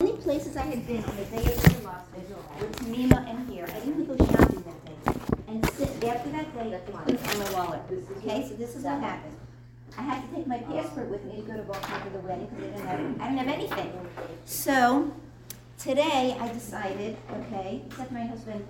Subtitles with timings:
[0.00, 2.02] only places I had been on the day of the loss
[2.60, 3.66] was Mima and here.
[3.68, 5.12] I didn't go shopping that day.
[5.48, 7.80] And sit, after that day, I put on my wallet.
[8.18, 9.34] Okay, so this is what happened.
[9.96, 12.46] I had to take my passport with me to go to Baltimore for the wedding
[12.46, 13.92] because I didn't have, I didn't have anything.
[14.44, 15.12] So
[15.78, 18.64] today I decided, okay, said my husband,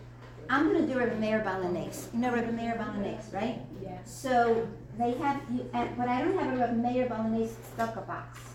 [0.48, 2.08] I'm gonna do Rebbe Meir Baal HaNes.
[2.14, 3.60] You know Rebbe Meir Baal HaNes, right?
[3.82, 3.98] Yeah.
[4.06, 4.66] So
[4.96, 8.47] they have you, but I don't have a Rebbe Meir Balanese tzedakah box.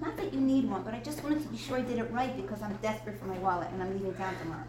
[0.00, 2.10] Not that you need one, but I just wanted to be sure I did it
[2.12, 4.64] right because I'm desperate for my wallet and I'm leaving town tomorrow.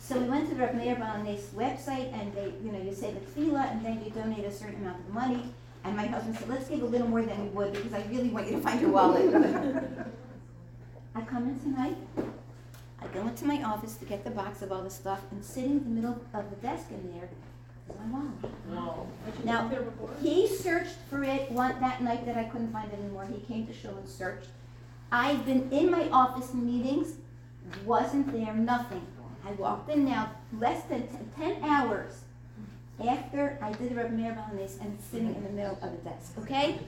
[0.00, 2.94] So we went to the Rebbe Meir Baal HaNes website and they, you know, you
[2.94, 5.42] say the tefillah and then you donate a certain amount of money.
[5.84, 8.28] And my husband said, let's give a little more than we would because I really
[8.28, 9.34] want you to find your wallet.
[11.14, 11.96] I come in tonight.
[13.00, 15.72] I go into my office to get the box of all the stuff, and sitting
[15.72, 17.28] in the middle of the desk in there
[17.88, 19.44] is my wallet.
[19.44, 19.70] Now,
[20.20, 23.26] he searched for it one that night that I couldn't find it anymore.
[23.32, 24.48] He came to show and searched.
[25.10, 27.14] I've been in my office meetings,
[27.84, 29.06] wasn't there, nothing.
[29.46, 32.24] I walked in now less than t- ten hours
[33.06, 34.36] after I did the Rebbe Meir
[34.80, 36.32] and sitting in the middle of the desk.
[36.40, 36.78] Okay?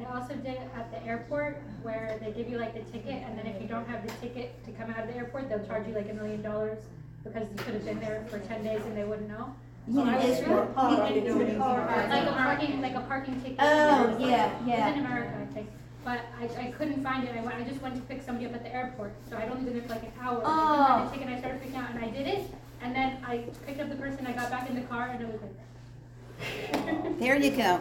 [0.00, 3.38] I also did it at the airport where they give you like the ticket and
[3.38, 5.86] then if you don't have the ticket to come out of the airport, they'll charge
[5.86, 6.78] you like a million dollars
[7.24, 9.54] because you could have been there for ten days and they wouldn't know.
[9.92, 10.72] So I was Israel?
[10.76, 13.58] really- You- Like a parking, like a parking ticket.
[13.60, 14.92] Oh, yeah, It's yeah.
[14.92, 15.68] in America, I think.
[16.06, 17.34] But I, I couldn't find it.
[17.36, 19.12] I went, I just went to pick somebody up at the airport.
[19.28, 20.36] So I'd only been there for like an hour.
[20.38, 20.86] I couldn't Oh.
[20.86, 22.42] find the ticket and I started freaking out and I did it.
[22.80, 25.28] And then I picked up the person, I got back in the car and it
[25.32, 27.18] was like.
[27.18, 27.80] There you go.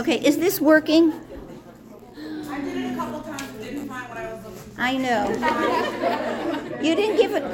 [0.00, 1.12] Okay, is this working?
[2.48, 4.80] I did it a couple times, and didn't find what I was looking for.
[4.80, 6.80] I know.
[6.82, 7.44] You didn't give it.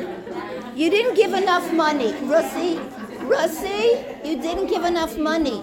[0.76, 2.78] You didn't give enough money, Russie.
[3.24, 5.60] Russie, you didn't give enough money.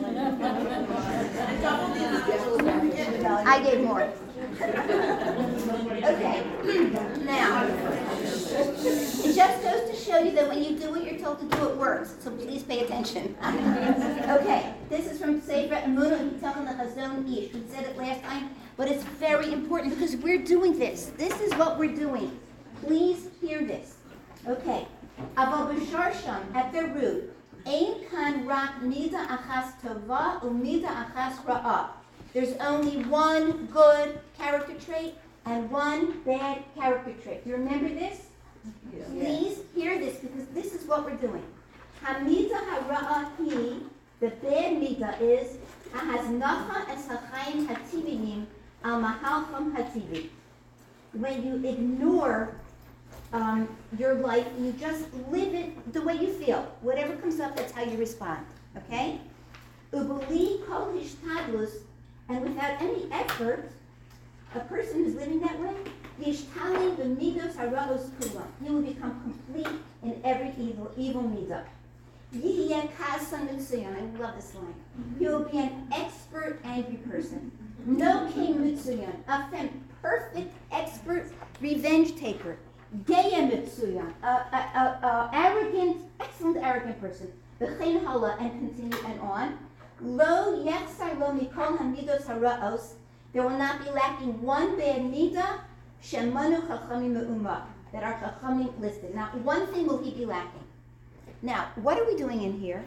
[3.50, 4.04] I gave more.
[4.62, 6.44] Okay.
[7.26, 11.58] Now, it just goes to show you that when you do what you're told to
[11.58, 12.14] do, it works.
[12.20, 13.36] So please pay attention.
[13.44, 17.52] okay, this is from Sefer Emunah and Bitachon Chazon Ish.
[17.54, 21.12] We said it last time, but it's very important because we're doing this.
[21.18, 22.40] This is what we're doing.
[22.84, 23.96] Please hear this.
[24.48, 24.88] Okay.
[25.36, 27.34] B'sharsham at the root.
[27.66, 31.99] Ein kan rak mida achas tova umida achas ra'ah.
[32.34, 37.42] There's only one good character trait and one bad character trait.
[37.46, 38.28] You remember this?
[39.12, 41.44] Please hear this because this is what we're doing.
[42.04, 43.78] Hamida hara'a hi,
[44.20, 45.58] the bad mida is
[45.94, 48.46] ahaznacha es hachayim hativiyim
[48.84, 50.30] al mahalcham hativi.
[51.14, 52.56] When you ignore
[53.34, 53.68] um,
[53.98, 57.72] your life and you just live it the way you feel, whatever comes up, that's
[57.72, 58.46] how you respond.
[58.78, 59.20] Okay?
[59.92, 61.72] Kol hishtadlus,
[62.30, 63.72] and without any effort,
[64.56, 65.76] a person who's living that way,
[66.22, 68.46] Yishtali b'midos haragos kulam.
[68.64, 69.68] He will become complete
[70.04, 71.64] in every evil, evil midah.
[72.36, 73.96] Yihye kasan mitsuyan.
[73.96, 74.76] I love this line.
[75.18, 77.52] He will be an expert angry person.
[77.88, 79.16] Nokem mitsuyan.
[79.28, 79.50] A
[80.02, 82.58] perfect expert revenge taker.
[83.06, 84.14] Geya mitsuyan.
[84.24, 87.32] A, arrogant, excellent arrogant person.
[87.60, 89.58] V'chein hala and continue and on.
[90.02, 92.94] Lo yechsar lo mikol hamidos haraos.
[93.34, 95.60] There will not be lacking one bad midah
[96.04, 99.14] Shemanu Chachamim Me'umah, that are Chachamim listed.
[99.14, 100.64] Not one thing will he be lacking.
[101.42, 102.86] Now, what are we doing in here?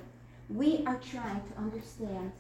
[0.49, 2.33] We are trying to understand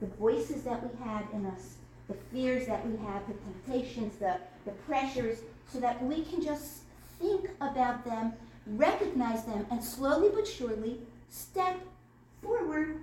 [0.00, 1.76] the voices that we have in us,
[2.08, 5.38] the fears that we have, the temptations, the, the pressures,
[5.68, 6.82] so that we can just
[7.18, 8.32] think about them,
[8.66, 11.80] recognize them, and slowly but surely step
[12.42, 12.98] forward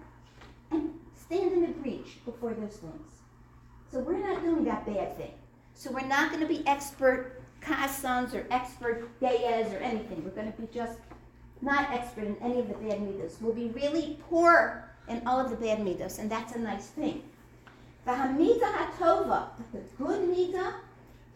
[0.71, 0.93] and
[1.33, 3.07] stand in the breach before those things.
[3.91, 5.33] So we're not doing that bad thing.
[5.73, 10.23] So we're not going to be expert Kassans or expert Deyes or anything.
[10.23, 10.99] We're going to be just
[11.61, 13.41] not expert in any of the bad midos.
[13.41, 17.23] We'll be really poor in all of the bad midos, and that's a nice thing.
[18.05, 20.73] The hamida hatova, the good midah,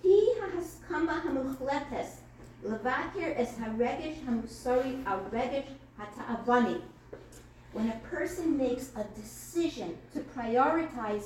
[0.04, 2.18] he has kama hamuchletes,
[2.64, 5.66] levakir es haregesh hamusari aregesh
[6.00, 6.82] hata'avani.
[7.74, 11.26] When a person makes a decision to prioritize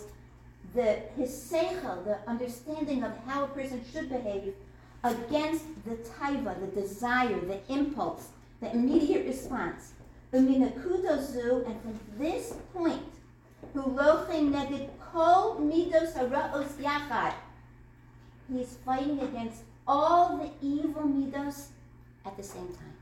[0.74, 4.54] the his the understanding of how a person should behave,
[5.04, 8.30] against the taiva, the desire, the impulse,
[8.62, 9.94] the immediate response.
[10.32, 13.02] the Uminakudozu, and from this point,
[13.76, 17.34] huloche neged kol midos haraos yachad.
[18.50, 21.68] He is fighting against all the evil midos
[22.26, 22.96] at the same time.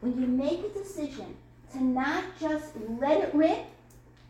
[0.00, 1.36] When you make a decision
[1.74, 3.66] to not just let it rip,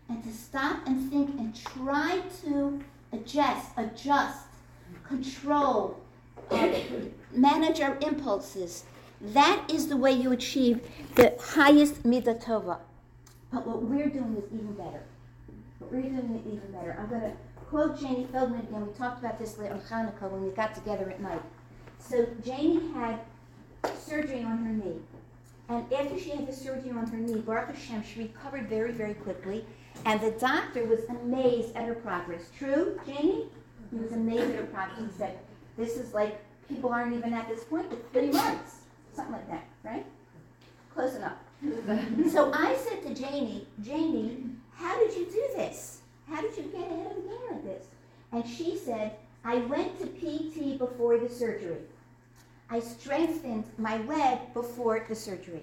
[0.08, 2.80] and to stop and think and try to
[3.12, 4.44] adjust, adjust,
[5.06, 5.98] control,
[6.50, 6.68] uh,
[7.32, 8.84] manage our impulses.
[9.20, 10.80] That is the way you achieve
[11.14, 12.78] the highest midah tova.
[13.52, 15.02] But what we're doing is even better.
[15.78, 16.96] What we're doing is even better.
[16.98, 17.32] I'm going to
[17.68, 18.86] quote Janie Feldman again.
[18.86, 21.42] We talked about this late on Hanukkah when we got together at night.
[21.98, 23.20] So Janie had
[23.98, 24.98] surgery on her knee.
[25.68, 29.14] And after she had the surgery on her knee, Baruch Hashem, she recovered very, very
[29.14, 29.64] quickly.
[30.04, 32.50] And the doctor was amazed at her progress.
[32.58, 33.46] True, Janie?
[33.90, 34.98] He was amazed at her progress.
[34.98, 35.38] He said,
[35.78, 36.38] this is like,
[36.68, 38.80] people aren't even at this point, but three months.
[39.14, 40.04] Something like that, right?
[40.92, 41.38] Close enough.
[42.30, 44.44] so I said to Janie, Janie,
[44.74, 46.00] how did you do this?
[46.28, 47.86] How did you get ahead of the game like this?
[48.32, 49.12] And she said,
[49.44, 51.78] I went to PT before the surgery.
[52.74, 55.62] I strengthened my leg before the surgery.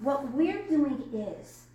[0.00, 1.66] What we're doing is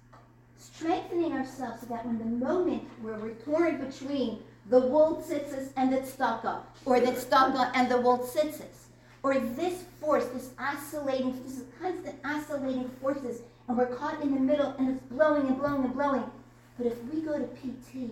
[0.58, 5.94] strengthening ourselves so that when the moment where we're torn between the wool tzitzis and
[5.94, 8.90] the tzedakah, or the tzedakah and the wool tzitzis,
[9.24, 14.76] or this force, this oscillating, this constant oscillating forces, and we're caught in the middle
[14.80, 16.30] and it's blowing and blowing and blowing.
[16.78, 18.12] But if we go to PT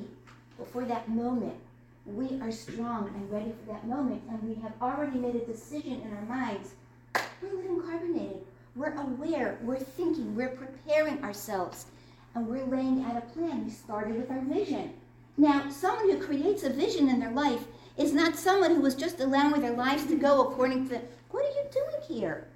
[0.57, 1.55] before that moment,
[2.05, 6.01] we are strong and ready for that moment, and we have already made a decision
[6.01, 6.73] in our minds.
[7.41, 8.45] We're living carbonated.
[8.75, 9.57] We're aware.
[9.61, 10.35] We're thinking.
[10.35, 11.85] We're preparing ourselves,
[12.35, 13.65] and we're laying out a plan.
[13.65, 14.93] We started with our vision.
[15.37, 17.65] Now, someone who creates a vision in their life
[17.97, 21.49] is not someone who is just allowing their lives to go according to what are
[21.49, 22.47] you doing here?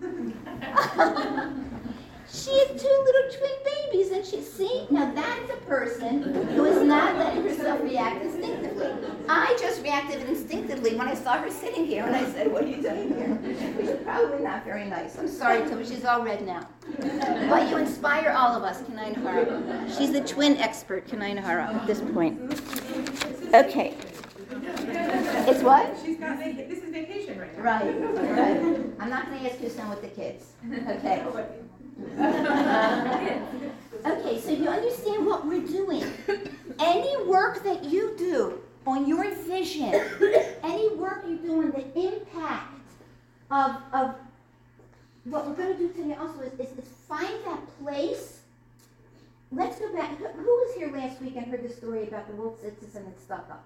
[2.32, 6.82] She has two little twin babies, and she see now that's a person who is
[6.82, 8.92] not letting herself react instinctively.
[9.28, 12.68] I just reacted instinctively when I saw her sitting here, and I said, "What are
[12.68, 13.28] you doing here?"
[13.76, 15.18] Which is probably not very nice.
[15.18, 15.86] I'm sorry, Toby.
[15.86, 16.68] She's all red now.
[17.48, 19.96] But you inspire all of us, Kanai Nahara.
[19.98, 22.38] She's the twin expert, Kanai Nahara, at this point.
[23.54, 23.94] Okay.
[24.50, 25.96] It's what?
[26.04, 27.64] She's got vaca- this is vacation right now.
[27.64, 28.86] Right, right.
[29.00, 30.52] I'm not going to ask you to with the kids.
[30.72, 31.24] Okay.
[34.06, 36.04] Okay, so you understand what we're doing.
[36.78, 39.92] Any work that you do on your vision,
[40.62, 42.80] any work you do on the impact
[43.50, 44.14] of, of
[45.24, 48.40] what we're going to do today also is, is, is find that place.
[49.50, 50.16] Let's go back.
[50.18, 53.22] Who who was here last week and heard the story about the world and it's
[53.22, 53.64] stuck up?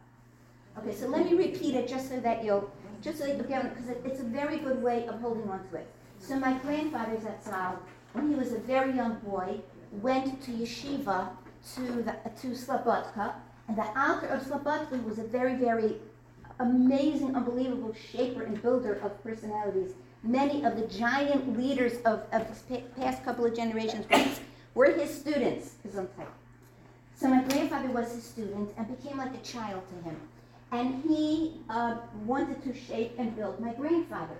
[0.79, 2.70] Okay, so let me repeat it just so that you'll,
[3.02, 5.49] just so that you'll get it, because it, it's a very good way of holding
[5.50, 5.87] on to it.
[6.19, 7.79] So my grandfather Zatzal,
[8.12, 9.61] when he was a very young boy,
[10.00, 11.29] went to yeshiva
[11.75, 13.32] to the, to Slobodka,
[13.69, 15.97] and the Alter of Slobodka was a very, very
[16.59, 19.93] amazing, unbelievable shaper and builder of personalities.
[20.23, 24.06] Many of the giant leaders of, of pa- past couple of generations
[24.75, 25.75] were his, students.
[27.15, 30.17] So my grandfather was his student and became like a child to him.
[30.70, 34.38] And he uh, wanted to shape and build my grandfather.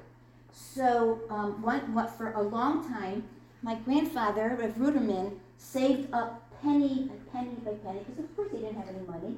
[0.53, 3.25] So um, one, for a long time,
[3.63, 8.59] my grandfather, Rev Ruderman, saved up penny by penny by penny, because of course he
[8.59, 9.37] didn't have any money.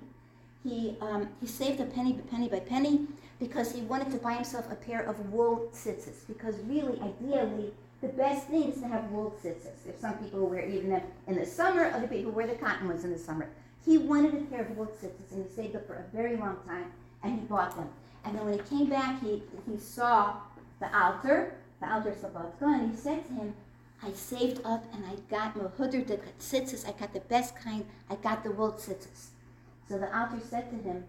[0.62, 3.06] He, um, he saved a penny by penny by penny
[3.38, 6.26] because he wanted to buy himself a pair of wool tzitzis.
[6.26, 9.86] Because really, ideally, the best thing is to have wool tzitzis.
[9.86, 13.04] If some people wear even them in the summer, other people wear the cotton ones
[13.04, 13.48] in the summer.
[13.84, 16.56] He wanted a pair of wool tzitzis, and he saved up for a very long
[16.66, 16.90] time,
[17.22, 17.88] and he bought them.
[18.24, 20.36] And then when he came back, he, he saw
[20.80, 23.54] the Alter, the Alter of Slobodka, and he said to him,
[24.04, 28.16] I saved up and I got Mahudr the tzitzis, I got the best kind, I
[28.16, 29.28] got the wool tzitzis.
[29.88, 31.04] So the Alter said to him,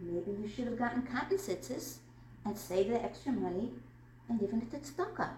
[0.00, 1.96] maybe you should have gotten cotton tzitzis
[2.46, 3.72] and saved the extra money
[4.28, 5.30] and given it to tzedakah.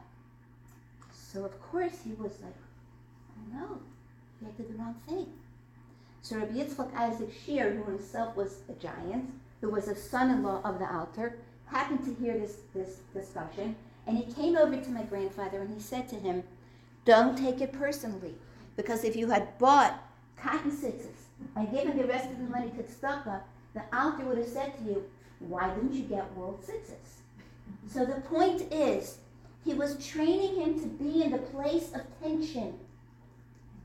[1.12, 2.54] So of course he was like,
[3.36, 3.78] oh no,
[4.40, 5.26] he did the wrong thing.
[6.22, 9.28] So Rabbi Yitzchak Isaac Sher, who himself was a giant,
[9.60, 13.74] who was a son-in-law of the Alter, happened to hear this, this discussion,
[14.06, 16.42] and he came over to my grandfather and he said to him,
[17.04, 18.34] don't take it personally,
[18.76, 20.02] because if you had bought
[20.36, 23.40] cotton tzitzis and given the rest of the money to tzedakah,
[23.74, 25.04] the Alter would have said to you,
[25.40, 27.20] why didn't you get wool tzitzis?
[27.92, 29.18] So the point is,
[29.64, 32.78] he was training him to be in the place of tension,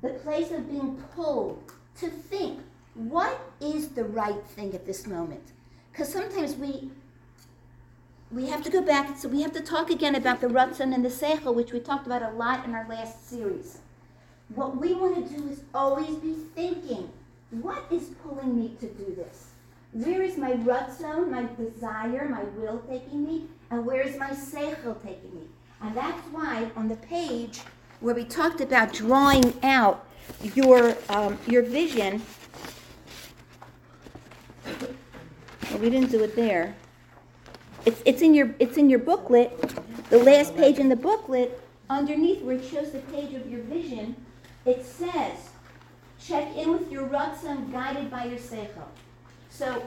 [0.01, 2.59] the place of being pulled, to think,
[2.93, 5.43] what is the right thing at this moment?
[5.91, 6.89] Because sometimes we
[8.31, 11.03] we have to go back, so we have to talk again about the Ratzon and
[11.03, 13.79] the Seichel, which we talked about a lot in our last series.
[14.53, 17.09] What we want to do is always be thinking,
[17.49, 19.47] what is pulling me to do this?
[19.93, 23.45] Where is my Ratzon, my desire, my will taking me?
[23.71, 25.47] And where is my Seichel taking me?
[25.81, 27.61] And that's why on the page
[27.99, 30.05] where we talked about drawing out
[30.53, 32.21] your, um, your vision,
[34.69, 36.75] well, we didn't do it there.
[37.85, 39.57] It's, it's in your, it's in your booklet,
[40.09, 44.15] the last page in the booklet, underneath where it shows the page of your vision,
[44.65, 45.49] it says,
[46.19, 48.87] check in with your Ratzon guided by your Seichel.
[49.49, 49.83] So,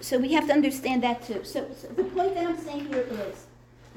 [0.00, 1.42] so we have to understand that too.
[1.44, 3.46] So, so the point that I'm saying here is,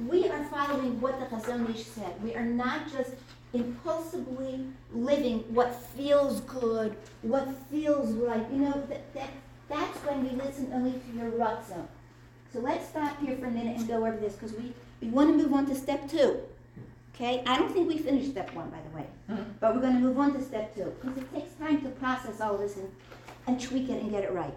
[0.07, 2.21] we are following what the Chazon Ish said.
[2.23, 3.11] We are not just
[3.53, 8.45] impulsively living what feels good, what feels right.
[8.51, 9.29] You know, that, that,
[9.67, 11.87] that's when we listen only to your Ratzon.
[12.53, 15.29] So let's stop here for a minute and go over this because we, we want
[15.29, 16.39] to move on to step two.
[17.13, 17.43] Okay?
[17.45, 19.05] I don't think we finished step one, by the way.
[19.59, 22.39] But we're going to move on to step two because it takes time to process
[22.41, 22.89] all this and,
[23.47, 24.53] and tweak it and get it right.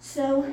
[0.00, 0.52] So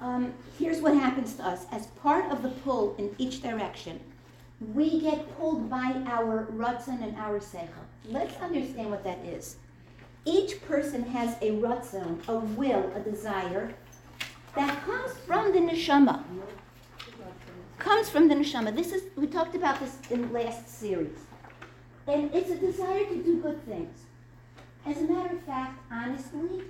[0.00, 1.66] um, here's what happens to us.
[1.70, 4.00] As part of the pull in each direction,
[4.74, 7.68] we get pulled by our Ratzon and our Seichel.
[8.06, 9.56] Let's understand what that is.
[10.24, 13.74] Each person has a Ratzon, a will, a desire,
[14.54, 16.22] that comes from the neshama.
[17.78, 18.74] Comes from the neshama.
[18.74, 21.18] This is we talked about this in the last series,
[22.06, 23.98] and it's a desire to do good things.
[24.86, 26.62] As a matter of fact, honestly,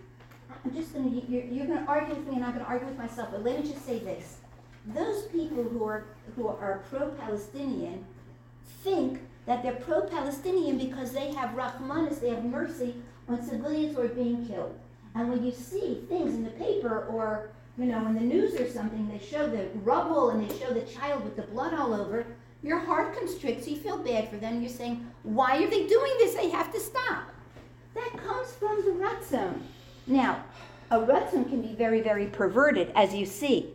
[0.65, 3.31] I'm just gonna you're, you're gonna argue with me, and I'm gonna argue with myself.
[3.33, 4.39] But let me just say this:
[4.87, 6.05] those people who are
[6.37, 8.05] who are pro-Palestinian
[8.83, 12.95] think that they're pro-Palestinian because they have rahmanis, they have mercy
[13.29, 14.79] on civilians who are being killed.
[15.15, 18.69] And when you see things in the paper or you know, in the news or
[18.71, 22.26] something, they show the rubble and they show the child with the blood all over,
[22.62, 26.35] your heart constricts, you feel bad for them, you're saying, why are they doing this?
[26.35, 27.29] They have to stop.
[27.95, 29.61] That comes from the Ratzon.
[30.07, 30.45] Now,
[30.91, 33.75] a Ratzon can be very, very perverted, as you see.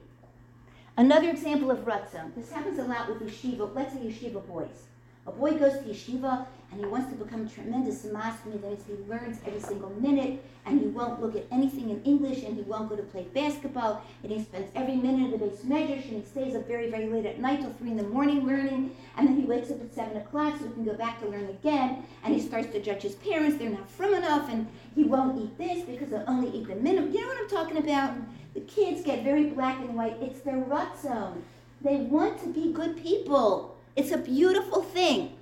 [0.95, 4.85] Another example of Ratzon, this happens a lot with yeshiva, let's say yeshiva boys.
[5.27, 9.39] A boy goes to yeshiva and he wants to become a tremendous is, he learns
[9.45, 12.95] every single minute and he won't look at anything in English and he won't go
[12.95, 16.55] to play basketball and he spends every minute of the beis medrash and he stays
[16.55, 19.45] up very, very late at night till 3 in the morning learning and then he
[19.45, 22.41] wakes up at 7 o'clock so he can go back to learn again and he
[22.41, 23.57] starts to judge his parents.
[23.57, 27.13] They're not frum enough and he won't eat this because they'll only eat the minimum.
[27.13, 28.13] You know what I'm talking about?
[28.53, 30.17] The kids get very black and white.
[30.21, 31.41] It's their Ratzon.
[31.81, 33.77] They want to be good people.
[33.95, 35.36] It's a beautiful thing.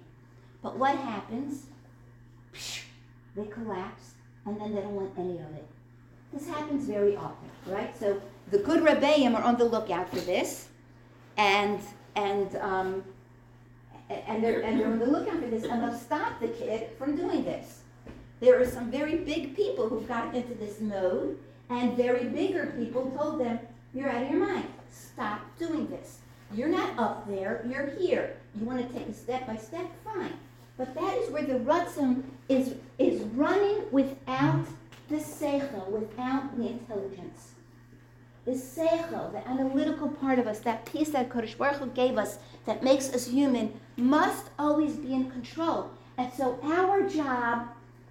[0.66, 1.68] But what happens?
[3.36, 4.16] They collapse,
[4.48, 5.68] and then they don't want any of it.
[6.34, 7.96] This happens very often, right?
[8.00, 8.20] So
[8.50, 10.70] the good rebbeim are on the lookout for this,
[11.38, 11.80] and
[12.16, 13.04] and um,
[14.10, 17.16] and they're and they're on the lookout for this, and they'll stop the kid from
[17.16, 17.82] doing this.
[18.40, 21.38] There are some very big people who've gotten into this mode,
[21.70, 23.60] and very bigger people told them,
[23.94, 24.66] "You're out of your mind.
[24.90, 26.22] Stop doing this.
[26.56, 27.64] You're not up there.
[27.70, 28.38] You're here.
[28.60, 29.86] You want to take a step by step?
[30.04, 30.34] Fine.
[30.78, 34.66] But that is where the Ratzon is, is running without
[35.08, 37.52] the Seichel, without the intelligence.
[38.46, 42.40] The Seichel, the analytical part of us, that piece that Kodesh Baruch Hu gave us
[42.66, 45.90] that makes us human, must always be in control.
[46.18, 47.70] And so our job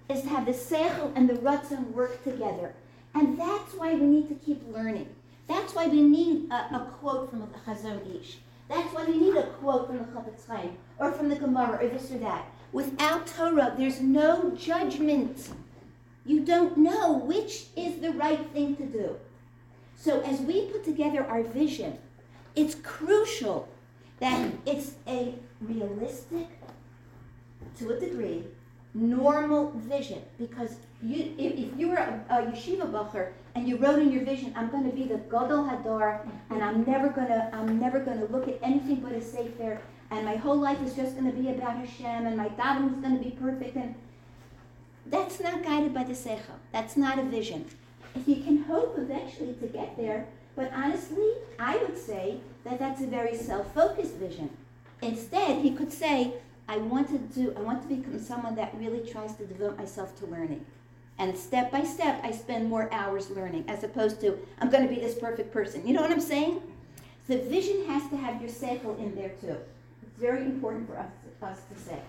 [0.09, 2.73] is to have the Seichel and the Ratzon work together.
[3.13, 5.07] And that's why we need to keep learning.
[5.47, 8.37] That's why we need a, a quote from the Chazon Ish.
[8.67, 11.87] That's why we need a quote from the Chafetz Chaim or from the Gemara or
[11.87, 12.45] this or that.
[12.75, 15.47] Without Torah, there's no judgment.
[16.25, 19.15] You don't know which is the right thing to do.
[19.95, 21.97] So as we put together our vision,
[22.53, 23.69] it's crucial
[24.19, 26.49] that it's a realistic,
[27.79, 28.43] to a degree,
[28.95, 30.21] normal vision.
[30.39, 34.23] Because you, if, if you were a, a yeshiva bacher and you wrote in your
[34.23, 37.99] vision, I'm going to be the gadol hador, and I'm never going to, I'm never
[37.99, 39.79] going to look at anything but a sefer,
[40.11, 42.99] and my whole life is just going to be about Hashem, and my davening is
[42.99, 43.95] going to be perfect, and
[45.07, 46.57] that's not guided by the seichel.
[46.71, 47.65] That's not a vision.
[48.15, 50.25] If you can hope eventually to get there,
[50.55, 54.49] but honestly, I would say that that's a very self-focused vision.
[55.01, 56.33] Instead, he could say,
[56.67, 60.17] I want to do, I want to become someone that really tries to devote myself
[60.19, 60.65] to learning.
[61.17, 64.93] And step by step, I spend more hours learning, as opposed to, I'm going to
[64.93, 65.87] be this perfect person.
[65.87, 66.61] You know what I'm saying?
[67.27, 69.57] The vision has to have your seichel in there too.
[70.01, 71.99] It's very important for us, us to say.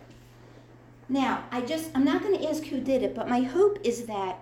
[1.08, 4.06] Now, I just, I'm not going to ask who did it, but my hope is
[4.06, 4.38] that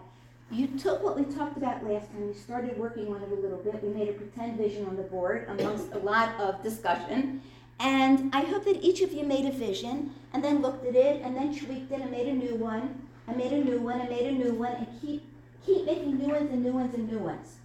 [0.50, 3.58] you took what we talked about last time, you started working on it a little
[3.58, 3.82] bit.
[3.82, 7.42] We made a pretend vision on the board amongst a lot of discussion.
[7.80, 11.22] And I hope that each of you made a vision and then looked at it
[11.22, 13.08] and then tweaked it and made a new one.
[13.26, 15.26] I made a new one, I made a new one, and keep
[15.64, 17.56] keep making new ones and new ones and new ones.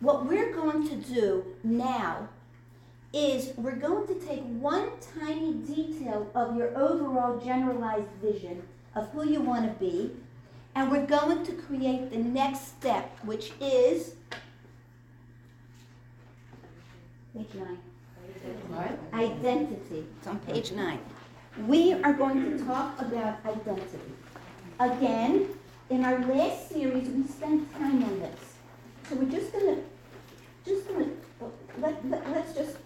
[0.00, 2.28] What we're going to do now
[3.14, 8.62] is we're going to take one tiny detail of your overall generalized vision
[8.94, 10.10] of who you want to be,
[10.74, 14.16] and we're going to create the next step, which is
[17.34, 17.46] Page
[18.70, 18.98] nine.
[19.12, 20.04] Identity.
[20.18, 21.00] It's on page nine.
[21.66, 24.12] We are going to talk about identity.
[24.80, 25.48] Again,
[25.90, 28.40] in our last series, we spent time on this.
[29.08, 29.76] So we're just gonna,
[30.66, 31.06] just gonna,
[31.78, 32.76] let, let, let's just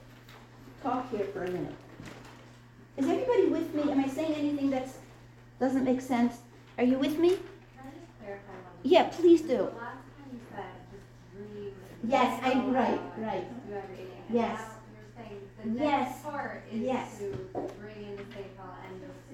[0.82, 1.74] talk here for a minute.
[2.96, 3.90] Is everybody with me?
[3.90, 4.98] Am I saying anything that's,
[5.60, 6.38] doesn't make sense?
[6.76, 7.30] Are you with me?
[7.30, 7.38] Can
[7.86, 8.72] I just clarify one?
[8.82, 9.48] Yeah, please do.
[9.48, 11.72] The last time you said just dream.
[12.06, 13.68] Yes, I- and right, right.
[13.68, 14.06] Do everything.
[14.28, 14.60] And Yes.
[15.58, 16.22] Now you're saying the Yes.
[16.22, 17.18] part is Yes.
[17.18, 17.48] to
[17.80, 18.22] bring in the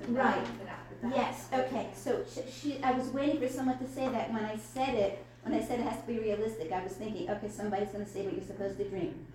[0.07, 0.35] and Right.
[0.35, 0.79] balance it out.
[0.93, 4.33] Is that- Yes, okay, so she, she, I was waiting for someone to say that,
[4.33, 7.31] when I said it, when I said it has to be realistic, I was thinking,
[7.31, 9.27] okay, somebody's gonna say what you're supposed to dream.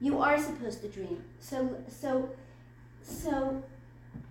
[0.00, 2.30] You are supposed to dream, so, so,
[3.02, 3.62] so,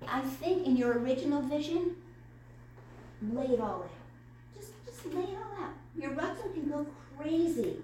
[0.07, 1.95] I think in your original vision,
[3.21, 3.89] lay it all out.
[4.55, 5.73] Just, just lay it all out.
[5.95, 6.85] Your Ratzon can go
[7.17, 7.77] crazy,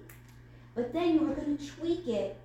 [0.74, 2.36] but then you are gonna tweak it,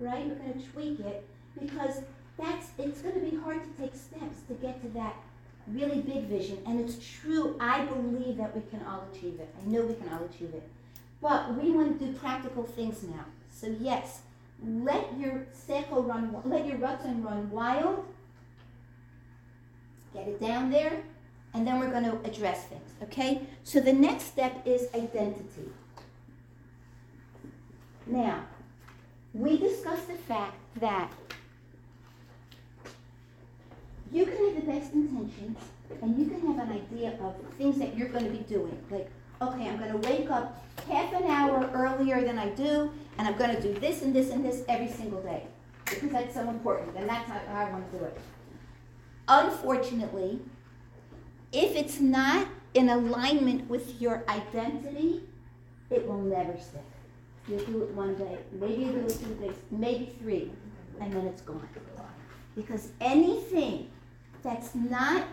[0.00, 0.26] right?
[0.26, 1.26] You're gonna tweak it,
[1.60, 2.02] because
[2.38, 5.14] that's, it's gonna be hard to take steps to get to that
[5.68, 9.54] really big vision, and it's true, I believe that we can all achieve it.
[9.62, 10.68] I know we can all achieve it.
[11.20, 13.26] But we want to do practical things now.
[13.52, 14.22] So yes,
[14.64, 18.06] let your seichel run, let your ratzon run wild.
[20.14, 21.02] Get it down there,
[21.54, 23.42] and then we're going to address things, okay?
[23.62, 25.70] So the next step is identity.
[28.06, 28.44] Now,
[29.34, 31.10] we discussed the fact that
[34.12, 35.58] you can have the best intentions
[36.02, 38.76] and you can have an idea of things that you're going to be doing.
[38.90, 39.08] Like,
[39.40, 43.36] okay, I'm going to wake up half an hour earlier than I do, and I'm
[43.36, 45.44] going to do this and this and this every single day
[45.84, 48.18] because that's so important, and that's how I want to do it.
[49.28, 50.40] Unfortunately,
[51.52, 55.22] if it's not in alignment with your identity,
[55.90, 56.89] it will never stick.
[57.50, 60.52] You'll do it one day, maybe you'll do it two days, maybe three,
[61.00, 61.68] and then it's gone.
[62.54, 63.90] Because anything
[64.44, 65.24] that's not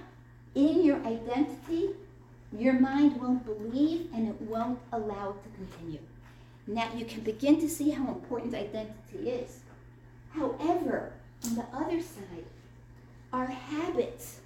[0.55, 1.89] in your identity,
[2.57, 5.99] your mind won't believe and it won't allow it to continue.
[6.65, 9.59] Now you can begin to see how important identity is.
[10.31, 11.13] However,
[11.45, 12.45] on the other side,
[13.31, 14.39] our habits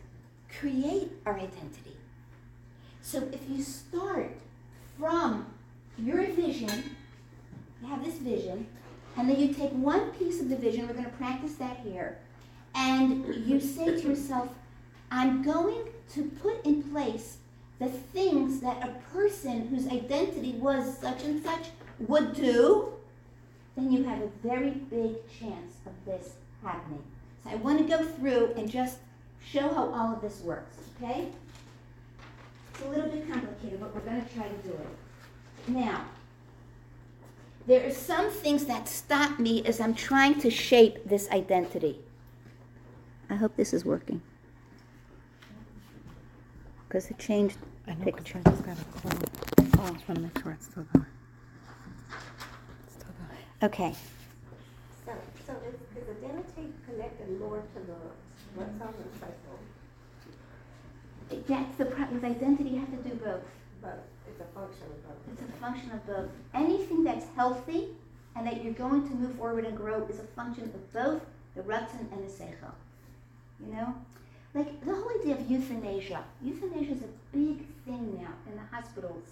[0.59, 1.95] create our identity.
[3.01, 4.35] So if you start
[4.99, 5.47] from
[5.97, 6.95] your vision,
[7.81, 8.67] you have this vision,
[9.17, 12.17] and then you take one piece of the vision, we're going to practice that here,
[12.75, 14.49] and you say to yourself,
[15.09, 17.37] I'm going to put in place
[17.79, 21.67] the things that a person whose identity was such and such
[21.99, 22.93] would do,
[23.75, 27.01] then you have a very big chance of this happening.
[27.43, 28.99] So I want to go through and just
[29.43, 31.27] show how all of this works, okay?
[32.73, 35.67] It's a little bit complicated, but we're going to try to do it.
[35.67, 36.05] Now,
[37.67, 41.99] there are some things that stop me as I'm trying to shape this identity.
[43.29, 44.21] I hope this is working.
[46.87, 48.41] Because it changed I know, 'cause picture.
[48.45, 49.11] I just got a call.
[49.79, 51.05] Oh, I just want to make sure it's still going.
[52.85, 53.71] It's Still going.
[53.71, 53.95] okay.
[55.05, 55.13] So,
[55.47, 57.95] so is, is identity connected more to the,
[58.55, 59.59] what's on the Seichel?
[61.47, 63.43] That's the problem with identity, you have to do both.
[63.81, 65.33] But it's a function of both.
[65.33, 66.29] It's a function of both.
[66.53, 67.89] Anything that's healthy
[68.35, 71.21] and that you're going to move forward and grow is a function of both
[71.55, 72.73] the Ratzon and the Seichel.
[73.59, 73.95] You know?
[74.53, 76.23] Like the whole idea of euthanasia.
[76.41, 79.25] Euthanasia is a big thing now in the hospitals,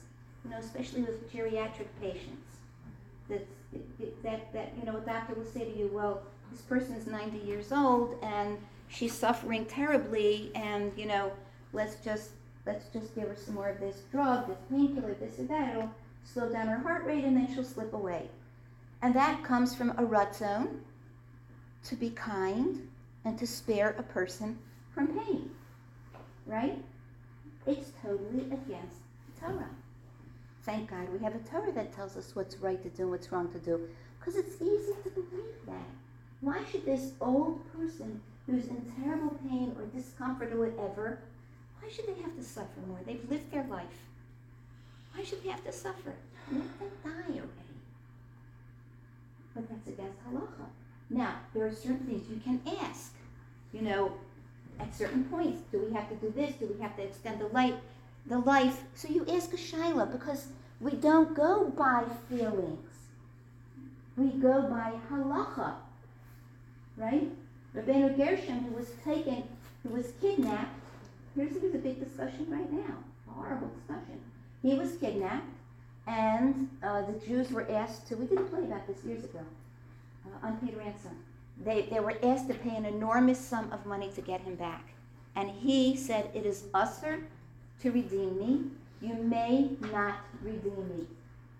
[0.43, 2.57] you know, especially with geriatric patients.
[3.29, 3.43] That's,
[4.23, 7.45] that, that, you know, a doctor will say to you, well, this person is 90
[7.45, 8.57] years old and
[8.87, 11.31] she's suffering terribly and, you know,
[11.73, 12.31] let's just
[12.69, 15.75] let's just give her some more of this drug, this painkiller, this or that.
[15.75, 15.91] It'll
[16.23, 18.29] slow down her heart rate and then she'll slip away.
[19.01, 20.67] And that comes from a ratzon
[21.85, 22.87] to be kind
[23.25, 24.59] and to spare a person
[24.93, 25.49] from pain.
[26.45, 26.77] Right?
[27.65, 29.69] It's totally against the Torah.
[30.63, 33.31] Thank God we have a Torah that tells us what's right to do and what's
[33.31, 33.81] wrong to do.
[34.19, 35.87] Because it's easy to believe that.
[36.41, 41.19] Why should this old person who's in terrible pain or discomfort or whatever
[41.81, 42.99] why should they have to suffer more?
[43.05, 44.07] They've lived their life.
[45.13, 46.13] Why should they have to suffer?
[46.51, 47.77] Let them die already.
[49.55, 50.67] But that's against halacha.
[51.09, 53.13] Now, there are certain things you can ask.
[53.73, 54.13] You know,
[54.79, 56.55] at certain points, do we have to do this?
[56.55, 57.75] Do we have to extend the light,
[58.27, 58.83] the life?
[58.95, 60.47] So you ask a shaila because
[60.79, 62.89] we don't go by feelings.
[64.17, 65.73] We go by halacha.
[66.97, 67.29] Right?
[67.75, 69.43] Rabbeinu Gershon, who was taken,
[69.83, 70.78] who was kidnapped,
[71.39, 74.19] Here's here's a big discussion right now, horrible discussion.
[74.61, 75.47] He was kidnapped,
[76.05, 78.17] and uh, the Jews were asked to.
[78.17, 79.39] We did a play about this years ago.
[80.25, 81.23] uh, unpaid ransom.
[81.63, 84.89] They, they were asked to pay an enormous sum of money to get him back.
[85.37, 87.19] And he said, It is assur
[87.83, 88.63] to redeem me.
[89.01, 91.07] You may not redeem me.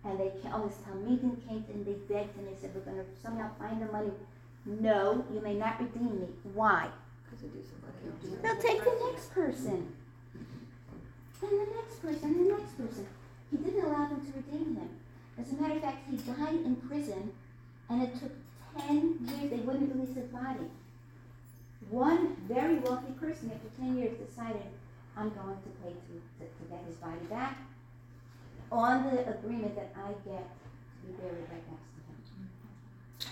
[0.04, 3.22] And they oh, this talmidim came and they begged and they said, We're going to
[3.24, 4.12] somehow find the money.
[4.66, 6.28] No, you may not redeem me.
[6.54, 6.90] Why?
[8.42, 9.94] They'll take the next person.
[11.42, 13.08] And the next person, and the next person.
[13.50, 14.90] He didn't allow them to redeem him.
[15.40, 17.32] As a matter of fact, he died in prison,
[17.90, 18.32] and it took
[18.78, 20.68] 10 years, they wouldn't release his body.
[21.90, 24.68] One very wealthy person, after 10 years, decided,
[25.18, 27.58] I'm going to pay to, to, to get his body back
[28.72, 31.89] on the agreement that I get to be buried right next him.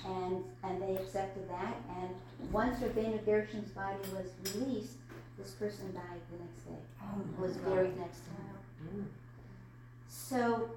[0.06, 2.10] And, and they accepted that, and
[2.52, 4.96] once Rabbeinu Gershom's body was released,
[5.38, 6.82] this person died the next day,
[7.40, 9.10] was buried next to him.
[10.10, 10.70] So,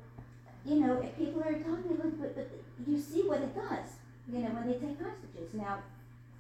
[0.65, 2.51] you know, if people are talking, but, but, but
[2.87, 3.99] you see what it does,
[4.33, 5.55] you know, when they take hostages.
[5.55, 5.79] Now,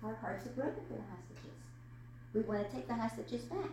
[0.05, 1.59] our hearts are broken for the hostages.
[2.35, 3.71] We want to take the hostages back.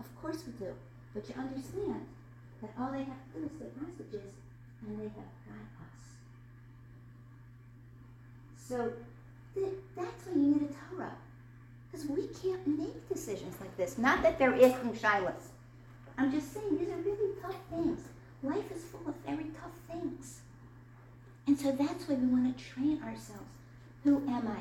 [0.00, 0.72] Of course we do.
[1.14, 2.06] But you understand
[2.60, 4.32] that all they have to do is take hostages
[4.86, 6.04] and they have got us.
[8.66, 8.92] So
[9.54, 11.12] th- that's why you need a Torah.
[11.90, 13.98] Because we can't make decisions like this.
[13.98, 15.50] Not that they're asking Shilas.
[16.16, 18.00] I'm just saying these are really tough things.
[18.42, 20.40] Life is full of very tough things.
[21.46, 23.42] And so that's why we want to train ourselves.
[24.04, 24.60] Who am I?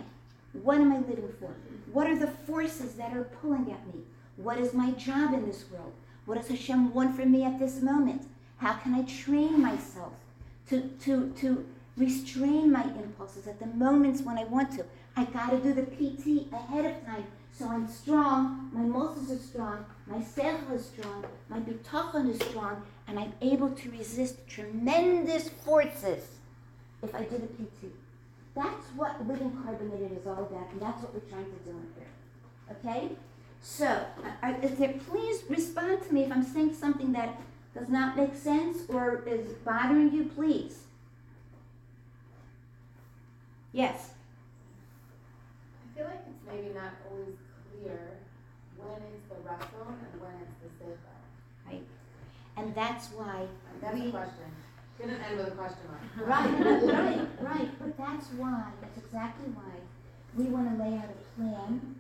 [0.59, 1.53] What am I living for?
[1.91, 4.01] What are the forces that are pulling at me?
[4.37, 5.93] What is my job in this world?
[6.25, 8.27] What does Hashem want from me at this moment?
[8.57, 10.13] How can I train myself
[10.69, 11.65] to, to, to
[11.97, 14.85] restrain my impulses at the moments when I want to?
[15.15, 17.25] I got to do the PT ahead of time
[17.57, 22.81] so I'm strong, my muscles are strong, my seichel is strong, my bitachon is strong,
[23.07, 26.25] and I'm able to resist tremendous forces
[27.03, 27.93] if I do the PT.
[28.55, 31.87] That's what living carbonated is all about, and that's what we're trying to do in
[31.95, 32.71] here.
[32.71, 33.09] Okay?
[33.61, 34.03] So,
[34.41, 37.39] there, please respond to me if I'm saying something that
[37.75, 40.79] does not make sense or is bothering you, please.
[43.73, 44.11] Yes.
[45.83, 47.35] I feel like it's maybe not always
[47.71, 48.17] clear
[48.77, 51.79] when it's the wrestle and when it's the seifa.
[52.55, 53.47] And that's why
[53.81, 54.51] That's We- a question.
[54.99, 56.27] Didn't end with a question mark.
[56.29, 57.79] Right, right, right.
[57.79, 59.73] But that's why, that's exactly why
[60.37, 61.95] we want to lay out a plan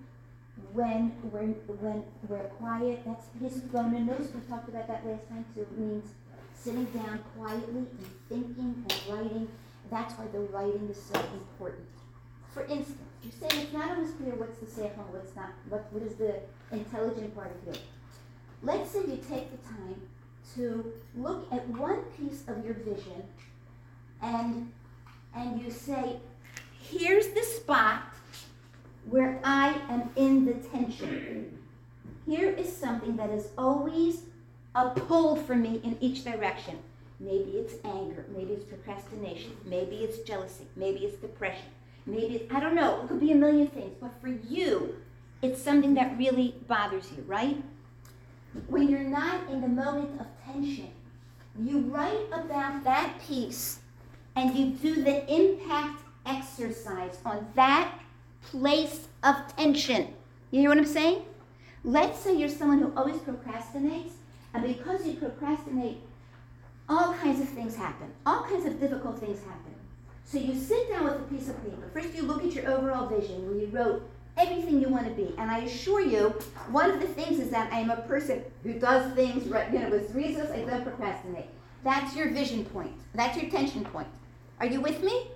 [0.73, 1.47] when we're,
[1.81, 3.01] when we're quiet.
[3.03, 4.05] That's his phone.
[4.05, 5.61] Notice we talked about that last time too.
[5.61, 6.05] It means
[6.53, 9.47] sitting down quietly and thinking and writing.
[9.91, 11.87] That's why the writing is so important.
[12.53, 16.03] For instance, you say it's not always clear what's the seichel, what's not, what, what
[16.03, 16.39] is the
[16.71, 17.79] intelligent part of you.
[18.61, 20.01] Let's say you take the time
[20.55, 23.23] to look at one piece of your vision
[24.21, 24.71] and
[25.35, 26.17] and you say,
[26.79, 28.03] here's the spot
[29.09, 31.57] where I am in the tension.
[32.27, 34.23] Here is something that is always
[34.75, 36.77] a pull for me in each direction.
[37.23, 41.71] Maybe it's anger, maybe it's procrastination, maybe it's jealousy, maybe it's depression,
[42.05, 44.97] maybe it's, I don't know, it could be a million things, but for you,
[45.41, 47.63] it's something that really bothers you, right?
[48.67, 50.89] When you're not in the moment of tension,
[51.57, 53.79] you write about that piece
[54.35, 57.99] and you do the impact exercise on that
[58.41, 60.13] place of tension.
[60.51, 61.23] You hear what I'm saying?
[61.85, 64.11] Let's say you're someone who always procrastinates,
[64.53, 65.99] and because you procrastinate,
[66.89, 68.07] all kinds of things happen.
[68.25, 69.73] All kinds of difficult things happen.
[70.25, 71.89] So you sit down with a piece of paper.
[71.93, 75.33] First, you look at your overall vision where you wrote everything you want to be.
[75.37, 76.29] And I assure you,
[76.69, 79.79] one of the things is that I am a person who does things right, you
[79.79, 81.47] know, with reasons I don't procrastinate.
[81.83, 82.93] That's your vision point.
[83.13, 84.07] That's your tension point.
[84.59, 85.27] Are you with me?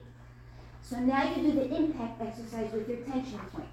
[0.82, 3.68] So now you do the impact exercise with your tension point.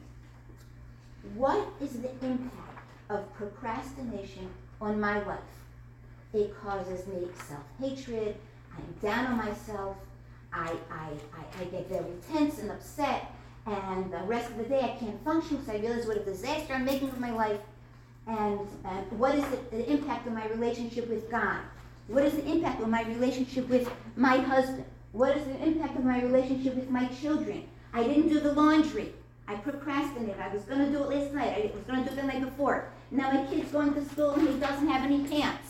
[1.37, 5.38] What is the impact of procrastination on my life?
[6.35, 8.35] It causes me self-hatred.
[8.77, 9.97] I'm down on myself.
[10.53, 13.31] I, I, I, I get very tense and upset.
[13.66, 16.75] And the rest of the day I can't function because I realize what a disaster
[16.75, 17.61] I'm making of my life.
[18.27, 21.61] And uh, what is the, the impact on my relationship with God?
[22.09, 24.85] What is the impact on my relationship with my husband?
[25.12, 27.68] What is the impact of my relationship with my children?
[27.92, 29.12] I didn't do the laundry.
[29.47, 30.40] I procrastinated.
[30.40, 31.55] I was going to do it last night.
[31.57, 32.88] I was going to do it the night before.
[33.11, 35.63] Now my kid's going to school and he doesn't have any pants.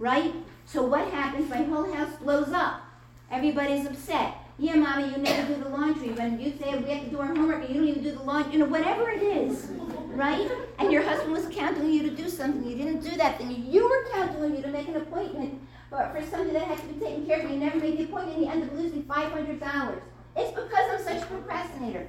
[0.00, 0.34] Right?
[0.66, 1.48] So what happens?
[1.48, 2.82] My whole house blows up.
[3.30, 4.34] Everybody's upset.
[4.58, 6.08] Yeah, mommy, you never do the laundry.
[6.10, 8.22] When you say we have to do our homework and you don't even do the
[8.24, 9.70] laundry, you know, whatever it is,
[10.08, 10.50] right?
[10.78, 12.68] And your husband was counting on you to do something.
[12.68, 13.64] You didn't do that thing.
[13.70, 15.60] You were counting on you to make an appointment
[15.90, 17.50] but for something that had to be taken care of.
[17.50, 18.38] You never made the appointment.
[18.38, 20.00] You ended up losing $500.
[20.36, 22.06] It's because I'm such a procrastinator.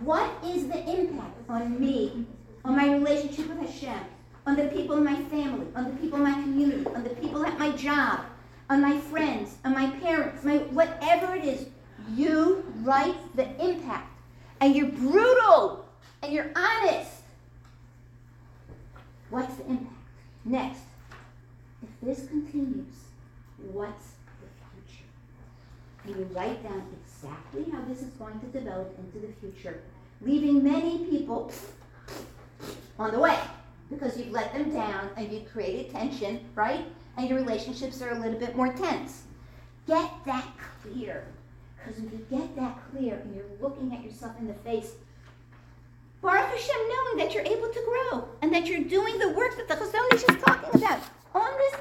[0.00, 2.26] What is the impact on me,
[2.64, 4.00] on my relationship with Hashem,
[4.46, 7.44] on the people in my family, on the people in my community, on the people
[7.46, 8.20] at my job,
[8.68, 11.66] on my friends, on my parents, my whatever it is,
[12.14, 14.08] you write the impact.
[14.60, 15.84] And you're brutal
[16.22, 17.10] and you're honest.
[19.30, 19.96] What's the impact?
[20.44, 20.80] Next,
[21.82, 22.94] if this continues,
[23.72, 24.48] what's the
[24.84, 25.04] future?
[26.04, 29.80] And you write down exactly how this is going to develop into the future,
[30.20, 31.52] leaving many people
[32.98, 33.38] on the way
[33.92, 36.84] because you've let them down and you've created tension, right?
[37.16, 39.22] And your relationships are a little bit more tense.
[39.86, 40.46] Get that
[40.82, 41.24] clear.
[41.76, 44.92] Because when you get that clear and you're looking at yourself in the face,
[46.22, 49.68] Baruch Hashem, knowing that you're able to grow and that you're doing the work that
[49.68, 51.00] the Chazon is just talking about
[51.34, 51.80] on this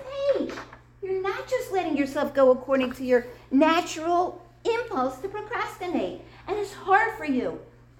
[0.49, 0.59] page.
[1.03, 6.21] You're not just letting yourself go according to your natural impulse to procrastinate.
[6.47, 7.59] And it's hard for you.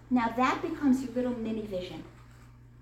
[0.10, 2.04] Now that becomes your little mini vision.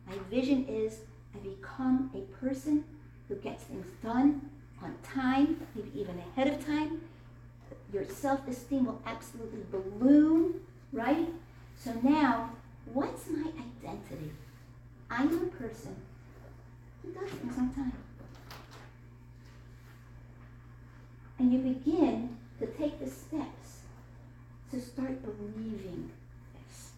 [0.08, 1.00] My vision is
[1.36, 2.84] I become a person
[3.28, 4.50] who gets things done
[4.82, 7.02] on time, maybe even ahead of time.
[7.94, 10.62] Your self esteem will absolutely balloon,
[10.92, 11.28] right?
[11.78, 12.52] So now,
[12.94, 13.52] what's my
[13.84, 14.32] identity?
[15.10, 15.96] I'm a person
[17.02, 17.94] who does things on time.
[21.38, 23.80] And you begin to take the steps
[24.72, 26.12] to start believing
[26.54, 26.92] this.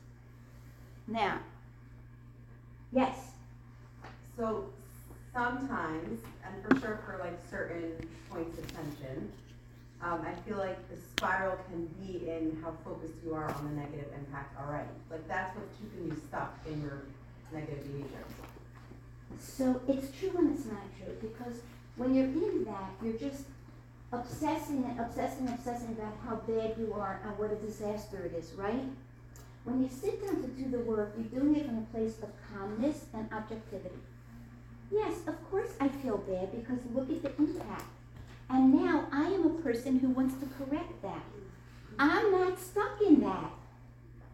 [1.07, 1.39] Now,
[2.91, 3.30] yes,
[4.41, 4.65] So
[5.35, 7.91] sometimes, and for sure for like certain
[8.27, 9.31] points of tension,
[10.01, 13.81] um, I feel like the spiral can be in how focused you are on the
[13.81, 14.89] negative impact already.
[15.11, 17.03] Like that's what's keeping you stuck in your
[17.53, 18.25] negative behavior.
[19.37, 21.61] So it's true and it's not true because
[21.97, 23.43] when you're in that, you're just
[24.11, 28.35] obsessing and obsessing and obsessing about how bad you are and what a disaster it
[28.35, 28.85] is, right?
[29.65, 32.29] When you sit down to do the work, you're doing it from a place of
[32.51, 33.99] calmness and objectivity.
[34.91, 37.85] Yes, of course I feel bad because look at the impact.
[38.49, 41.23] And now I am a person who wants to correct that.
[41.97, 43.51] I'm not stuck in that.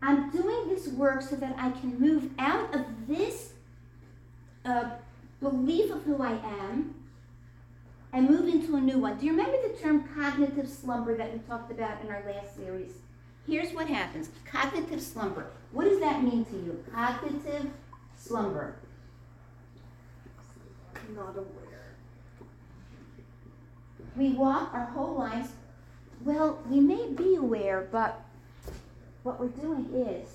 [0.02, 3.54] I'm doing this work so that I can move out of this
[4.66, 4.92] uh,
[5.42, 6.96] belief of who I am
[8.14, 9.18] and move into a new one.
[9.18, 12.94] Do you remember the term cognitive slumber that we talked about in our last series?
[13.46, 15.48] Here's what happens cognitive slumber.
[15.72, 16.84] What does that mean to you?
[16.94, 17.70] Cognitive
[18.18, 18.76] slumber.
[21.16, 21.96] Not aware.
[24.16, 25.50] We walk our whole lives.
[26.24, 28.26] Well, we may be aware, but
[29.24, 30.28] what we're doing is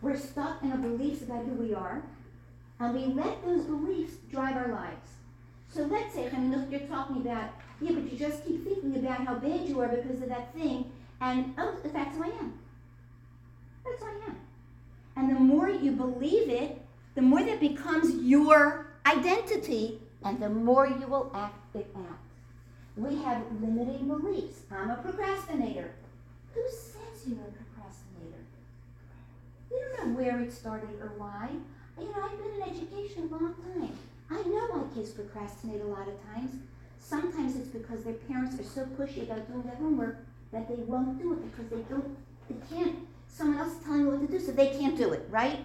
[0.00, 2.02] we're stuck in our beliefs about who we are,
[2.80, 5.10] and we let those beliefs drive our lives.
[5.68, 9.26] So let's say, I mean, you're talking about, yeah, but you just keep thinking about
[9.26, 12.58] how bad you are because of that thing, and oh, that's who I am.
[13.84, 14.36] That's who I am.
[15.16, 16.80] And the more you believe it,
[17.14, 22.18] the more that becomes your identity, and the more you will act it out.
[22.96, 24.60] We have limiting beliefs.
[24.70, 25.92] I'm a procrastinator.
[26.54, 28.44] Who says you're a procrastinator?
[29.70, 31.48] You don't know where it started or why.
[31.98, 33.96] You know, I've been in education a long time.
[34.30, 36.52] I know my kids procrastinate a lot of times.
[36.98, 40.18] Sometimes it's because their parents are so pushy about doing their homework
[40.52, 42.16] that they won't do it because they don't,
[42.48, 42.96] they can't.
[43.28, 45.64] Someone else is telling them what to do, so they can't do it, right?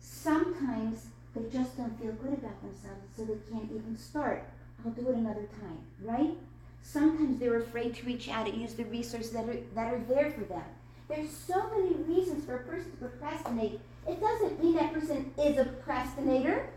[0.00, 4.44] Sometimes they just don't feel good about themselves, so they can't even start.
[4.84, 6.36] I'll do it another time, right?
[6.82, 10.30] Sometimes they're afraid to reach out and use the resources that are, that are there
[10.30, 10.64] for them.
[11.08, 13.80] There's so many reasons for a person to procrastinate.
[14.08, 16.68] It doesn't mean that person is a procrastinator.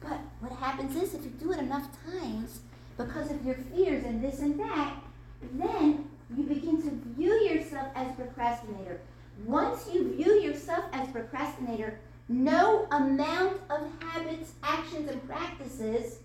[0.00, 2.60] But what happens is if you do it enough times,
[2.96, 4.94] because of your fears and this and that,
[5.52, 9.00] then you begin to view yourself as a procrastinator.
[9.44, 16.18] Once you view yourself as a procrastinator, no amount of habits, actions, and practices,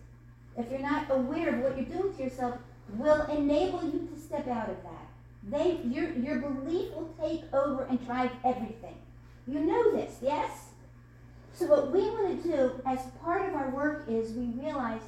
[0.57, 2.55] if you're not aware of what you're doing to yourself,
[2.97, 5.07] will enable you to step out of that.
[5.49, 8.95] They, your, your belief will take over and drive everything.
[9.47, 10.69] You know this, yes?
[11.53, 15.01] So what we want to do as part of our work is we realize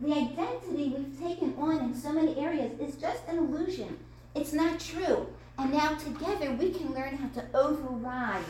[0.00, 3.98] the identity we've taken on in so many areas is just an illusion.
[4.34, 5.26] It's not true.
[5.58, 8.44] And now together we can learn how to override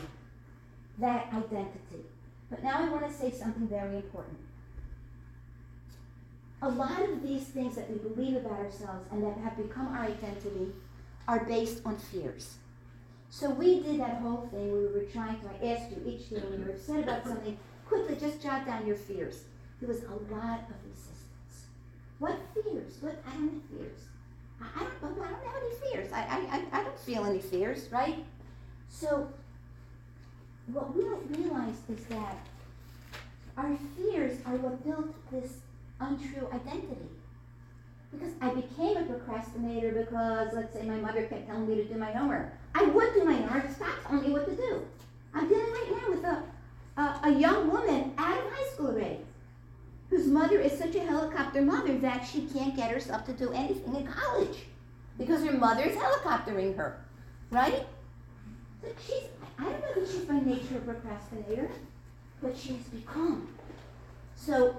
[1.01, 2.05] that identity.
[2.51, 4.39] But now I want to say something very important.
[6.63, 10.05] A lot of these things that we believe about ourselves and that have become our
[10.05, 10.73] identity
[11.29, 12.57] are based on fears.
[13.31, 14.73] So we did that whole thing.
[14.73, 17.57] We were trying to, I asked you each day when you were upset about something,
[17.87, 19.43] quickly just jot down your fears.
[19.81, 21.67] There was a lot of resistance.
[22.19, 22.95] What fears?
[23.01, 23.99] What kind of fears?
[24.61, 26.13] I, I don't, I don't have any fears.
[26.13, 28.25] I, I, I, I don't feel any fears, right?
[28.89, 29.29] So,
[30.73, 32.37] what we don't realize is that
[33.57, 35.53] our fears are what built this
[36.01, 37.09] untrue identity.
[38.13, 41.99] Because I became a procrastinator because, let's say, my mother kept telling me to do
[41.99, 42.53] my homework.
[42.75, 44.87] I would do my homework, stop telling me what to do.
[45.35, 46.43] I'm dealing right now with a,
[47.01, 49.19] a, a young woman out of high school already,
[50.09, 53.95] whose mother is such a helicopter mother that she can't get herself to do anything
[53.95, 54.65] in college
[55.19, 57.05] because her mother is helicoptering her,
[57.51, 57.85] right?
[58.81, 59.25] So she's,
[59.59, 61.71] I don't know that she's by nature a procrastinator,
[62.43, 63.49] but she has become.
[64.37, 64.77] So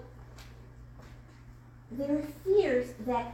[1.91, 3.33] there are fears that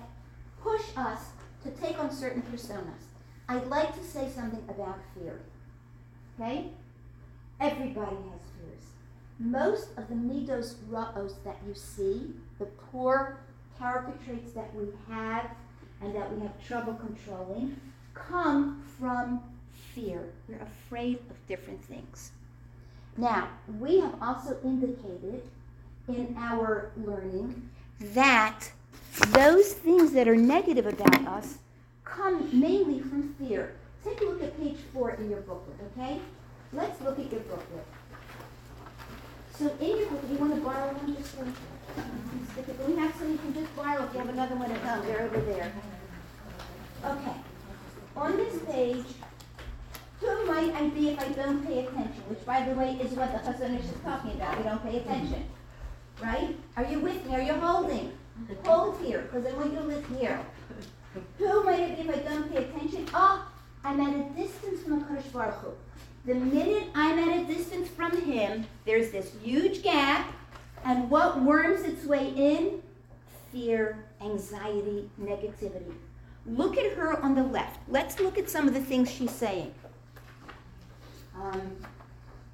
[0.62, 1.20] push us
[1.64, 3.06] to take on certain personas.
[3.48, 5.40] I'd like to say something about fear.
[6.40, 6.70] Okay?
[7.60, 8.86] Everybody has fears.
[9.40, 13.38] Most of the midos ra'os that you see, the poor
[13.78, 15.52] character traits that we have
[16.02, 17.80] and that we have trouble controlling,
[18.14, 19.42] come from
[19.96, 20.34] fear.
[20.48, 22.32] We're afraid of different things.
[23.18, 23.48] Now,
[23.80, 25.42] we have also indicated
[26.10, 28.72] in our learning that
[29.30, 31.60] those things that are negative about us
[32.04, 33.76] come mainly from fear.
[34.04, 36.20] Take a look at page four in your booklet, okay?
[36.74, 37.86] Let's look at your booklet.
[39.58, 41.46] So in your booklet, you want to borrow one just for,
[42.88, 45.22] we have some you can just borrow if you have another one at home, they're
[45.22, 45.72] over there.
[47.06, 47.36] Okay,
[48.18, 49.06] on this page,
[50.20, 52.24] who might I be if I don't pay attention?
[52.28, 54.98] Which, by the way, is what the Chazon Ish is talking about, we don't pay
[54.98, 55.46] attention.
[56.22, 56.56] Right?
[56.78, 57.36] Are you with me?
[57.36, 58.12] Are you holding?
[58.66, 60.40] Hold here, because I want you to live here.
[61.38, 63.08] Who might I be if I don't pay attention?
[63.14, 63.48] Oh,
[63.84, 65.72] I'm at a distance from HaKadosh Baruch Hu.
[66.26, 70.34] The minute I'm at a distance from him, there's this huge gap,
[70.84, 72.82] and what worms its way in?
[73.52, 75.94] Fear, anxiety, negativity.
[76.46, 77.80] Look at her on the left.
[77.88, 79.74] Let's look at some of the things she's saying.
[81.36, 81.78] Um,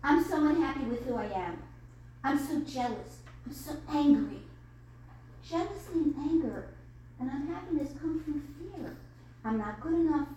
[0.04, 1.62] I'm so unhappy with who I am.
[2.24, 3.20] I'm so jealous.
[3.46, 4.42] I'm so angry.
[5.48, 6.68] Jealousy and anger
[7.20, 8.96] and unhappiness come from fear.
[9.44, 10.28] I'm not good enough.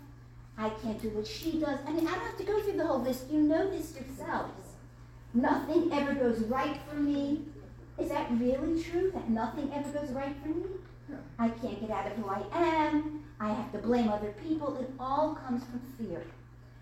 [0.57, 1.79] I can't do what she does.
[1.87, 3.31] I mean, I don't have to go through the whole list.
[3.31, 4.53] You know this yourselves.
[5.33, 7.43] Nothing ever goes right for me.
[7.99, 9.11] Is that really true?
[9.13, 10.67] That nothing ever goes right for me?
[11.39, 13.25] I can't get out of who I am.
[13.41, 14.77] I have to blame other people.
[14.79, 16.23] It all comes from fear.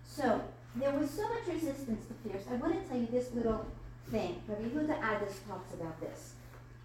[0.04, 0.42] So,
[0.76, 2.40] there was so much resistance to fear.
[2.50, 3.66] I want to tell you this little
[4.10, 4.40] thing.
[4.48, 6.34] Rabbi Yehuda Adas talks about this.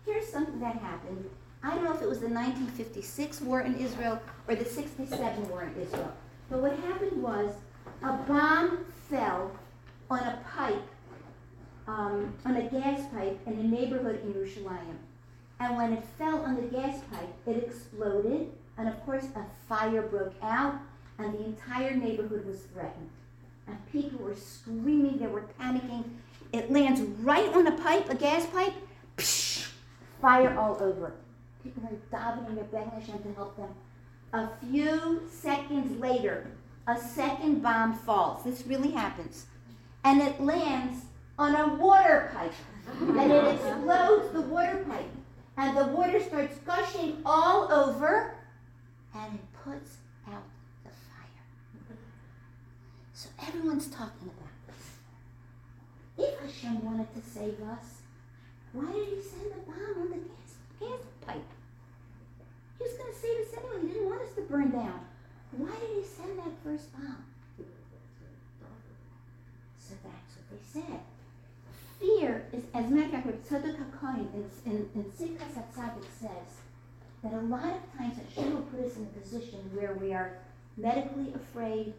[0.05, 1.29] Here's something that happened.
[1.63, 5.63] I don't know if it was the 1956 war in Israel or the 67 war
[5.63, 6.13] in Israel.
[6.49, 7.53] But what happened was
[8.03, 9.51] a bomb fell
[10.09, 10.87] on a pipe,
[11.87, 14.97] um, on a gas pipe in a neighborhood in Yerushalayim.
[15.59, 20.03] And when it fell on the gas pipe, it exploded, and of course, a fire
[20.03, 20.75] broke out,
[21.17, 23.09] and the entire neighborhood was threatened.
[23.67, 26.03] And people were screaming, they were panicking.
[26.53, 28.73] It lands right on a pipe, a gas pipe,
[29.17, 29.67] psh,
[30.21, 31.13] fire all over.
[31.63, 33.69] People are davening, they're begging Hashem to help them.
[34.33, 36.47] A few seconds later,
[36.87, 38.43] a second bomb falls.
[38.43, 39.45] This really happens.
[40.03, 41.05] And it lands
[41.37, 42.53] on a water pipe.
[43.01, 45.09] And it explodes the water pipe.
[45.57, 48.35] And the water starts gushing all over.
[49.13, 49.97] And it puts
[50.29, 50.43] out
[50.83, 51.97] the fire.
[53.13, 54.83] So everyone's talking about this.
[56.17, 58.01] If Hashem wanted to save us,
[58.73, 61.49] why did he send the bomb on the gas, gas pipe?
[62.77, 63.87] He was going to save us anyway.
[63.87, 64.99] He didn't want us to burn down.
[65.51, 67.23] Why did he send that first bomb?
[69.79, 70.99] So that's what they said.
[71.99, 76.61] Fear is, as a matter of fact, in, in, in HaTzadik says,
[77.23, 80.37] that a lot of times Hashem will put us in a position where we are
[80.75, 81.93] medically afraid,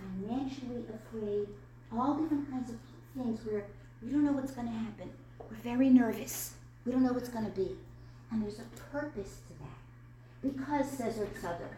[0.00, 1.48] financially afraid,
[1.92, 2.76] all different kinds of
[3.16, 3.64] things where
[4.02, 5.10] we don't know what's going to happen.
[5.38, 6.54] We're very nervous.
[6.84, 7.76] We don't know what's going to be.
[8.30, 10.54] And there's a purpose to that.
[10.54, 11.74] Because, says Rav Tzadok,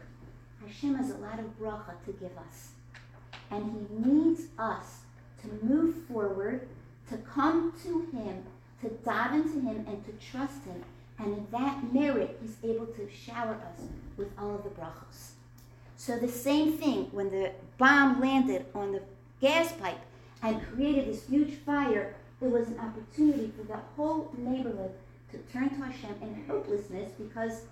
[0.65, 2.73] Hashem has a lot of bracha to give us.
[3.51, 5.01] And He needs us
[5.43, 6.69] to move forward,
[7.11, 8.45] to come to Him,
[8.83, 10.85] to dive into Him, and to trust Him.
[11.19, 13.85] And in that merit, He's able to shower us
[14.17, 15.33] with all of the brachos.
[16.05, 19.03] So the same thing, when the bomb landed on the
[19.41, 20.01] gas pipe
[20.43, 24.91] and created this huge fire, it was an opportunity for the whole neighborhood
[25.31, 27.67] to turn to Hashem in hopelessness because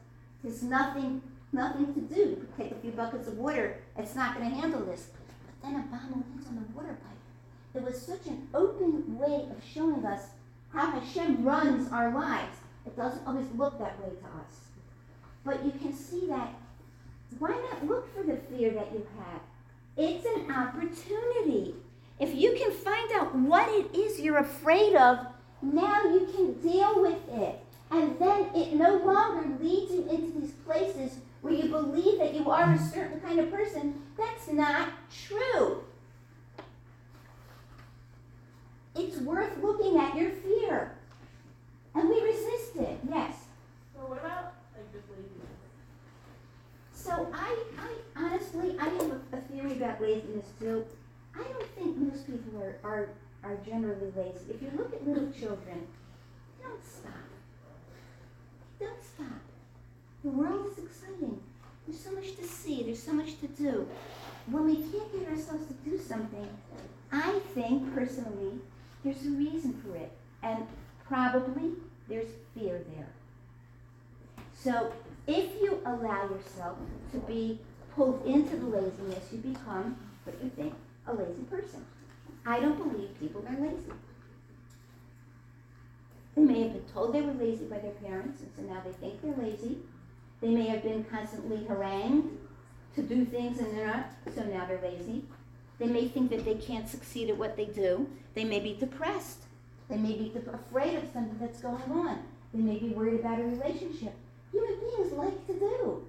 [0.45, 1.21] there's nothing,
[1.53, 2.21] nothing to do.
[2.21, 5.09] You take a few buckets of water, it's not going to handle this.
[5.11, 7.75] But then a bomb lands on the water pipe.
[7.75, 10.27] It was such an open way of showing us
[10.73, 12.59] how Hashem runs our lives.
[12.87, 14.69] It doesn't always look that way to us.
[15.45, 16.55] But you can see that
[17.39, 19.41] Why not look for the fear that you have?
[19.97, 21.75] It's an opportunity.
[22.19, 25.19] If you can find out what it is you're afraid of,
[25.63, 27.61] now you can deal with it.
[27.91, 32.51] And then it no longer leads you into these places where you believe that you
[32.51, 34.03] are a certain kind of person.
[34.17, 34.91] That's not
[35.27, 35.83] true.
[38.95, 40.93] It's worth looking at your fear.
[41.95, 43.35] And we resist it, yes.
[43.95, 45.51] So what about like just laziness?
[47.03, 50.85] So I, I honestly, I have a, theory about laziness too.
[51.35, 53.09] I don't think most people are, are,
[53.43, 54.51] are generally lazy.
[54.51, 55.87] If you look at little children,
[56.59, 57.13] they don't stop.
[58.79, 59.41] They don't stop.
[60.23, 61.41] The world is exciting.
[61.87, 62.83] There's so much to see.
[62.83, 63.89] There's so much to do.
[64.51, 66.49] When we can't get ourselves to do something,
[67.11, 68.59] I think personally,
[69.05, 70.13] there's a reason for it.
[70.43, 70.67] And
[71.09, 71.71] probably
[72.09, 73.09] there's fear there.
[74.55, 74.93] So
[75.27, 76.79] if you allow yourself
[77.13, 77.59] to be
[77.95, 80.75] pulled into the laziness, you become what you think
[81.07, 81.85] a lazy person.
[82.47, 83.93] I don't believe people are lazy.
[86.37, 88.93] They may have been told they were lazy by their parents, and so now they
[88.93, 89.79] think they're lazy.
[90.41, 92.39] They may have been constantly harangued
[92.95, 95.25] to do things and they're not, so now they're lazy.
[95.79, 98.09] They may think that they can't succeed at what they do.
[98.35, 99.45] They may be depressed.
[99.89, 102.23] They may be de- afraid of something that's going on.
[102.55, 104.15] They may be worried about a relationship.
[104.53, 106.05] Human beings like to do.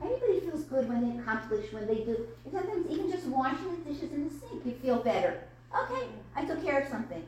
[0.00, 2.26] Everybody feels good when they accomplish, when they do.
[2.44, 5.40] And sometimes even just washing the dishes in the sink, you feel better.
[5.76, 7.24] Okay, I took care of something.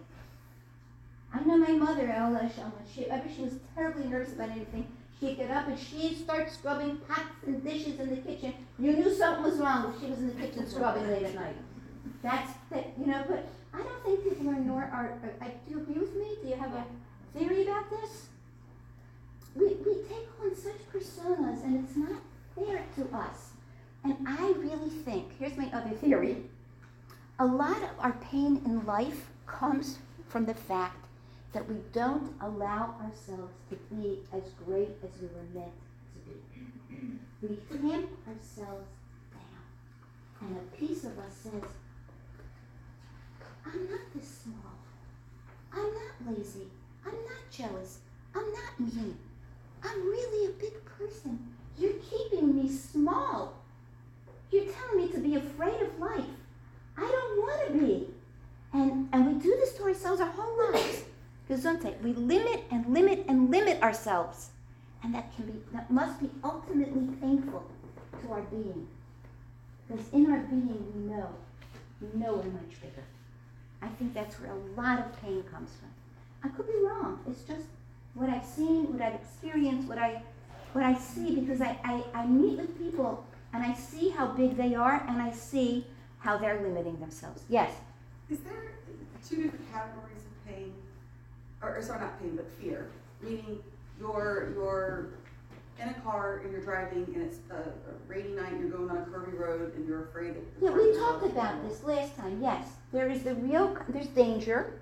[1.33, 4.87] I know my mother, Ella Shelman, she, ever she was terribly nervous about anything,
[5.19, 8.53] she'd get up and she'd start scrubbing pots and dishes in the kitchen.
[8.79, 11.57] You knew something was wrong if she was in the kitchen scrubbing late at night.
[12.23, 15.71] That's, that, you know, but I don't think people are nor, are, are, I- do
[15.75, 16.37] you agree with me?
[16.43, 16.85] Do you have a
[17.39, 18.27] theory about this?
[19.55, 22.23] We, we take on such personas and it's not
[22.55, 23.51] fair to us.
[24.05, 26.45] And I really think, here's my other theory.
[27.39, 29.99] A lot of our pain in life comes
[30.29, 30.97] from the fact
[31.53, 35.73] that we don't allow ourselves to be as great as we were meant
[36.15, 37.19] to be.
[37.43, 38.89] We tamp ourselves
[39.33, 40.41] down.
[40.41, 41.63] And a piece of us says,
[43.67, 44.75] I'm not this small.
[45.73, 46.69] I'm not lazy.
[47.05, 47.99] I'm not jealous.
[48.35, 49.19] I'm not mean.
[49.83, 51.39] I'm really a big person.
[51.79, 53.55] You're keeping me small.
[54.51, 56.25] You're telling me to be afraid of life.
[56.97, 58.09] I don't want to be.
[58.73, 61.05] And, and we do this to ourselves our whole lives.
[61.49, 62.01] Gesundheit.
[62.03, 64.51] We limit and limit and limit ourselves.
[65.03, 67.65] And that can be, that must be ultimately painful
[68.23, 68.87] to our being.
[69.89, 71.29] Because in our being, we know,
[72.01, 73.05] we know we're much bigger.
[73.83, 75.89] I think that's where a lot of pain comes from.
[76.45, 77.21] I could be wrong.
[77.29, 77.67] It's just
[78.21, 80.21] what I've seen, what I've experienced, what I,
[80.75, 84.59] what I see, because I, I, I meet with people and I see how big
[84.59, 85.87] they are and I see
[86.19, 87.43] how they're limiting themselves.
[87.49, 87.73] Yes?
[88.29, 88.73] Is there
[89.27, 90.75] two different categories of pain?
[91.63, 92.89] Or, or sorry, not pain, but fear?
[93.23, 93.59] Meaning
[93.99, 95.07] you're, you're
[95.81, 98.91] in a car and you're driving and it's a, a rainy night and you're going
[98.91, 100.43] on a curvy road and you're afraid that.
[100.61, 102.67] Yeah, we talked about this last time, yes.
[102.93, 104.79] There is the real, there's danger,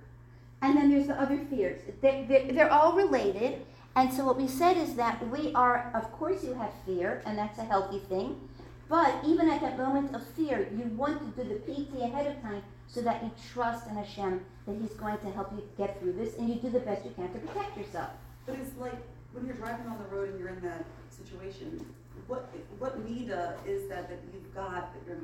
[0.62, 1.80] and then there's the other fears.
[2.00, 6.44] They're, they're, all related, and so what we said is that we are, of course
[6.44, 8.48] you have fear, and that's a healthy thing,
[8.88, 12.42] but even at that moment of fear, you want to do the PT ahead of
[12.42, 16.14] time so that you trust in Hashem that He's going to help you get through
[16.14, 18.10] this, and you do the best you can to protect yourself.
[18.46, 18.96] But it's like,
[19.32, 21.84] when you're driving on the road and you're in that situation,
[22.26, 25.22] what, what mida uh, is that that you've got that you're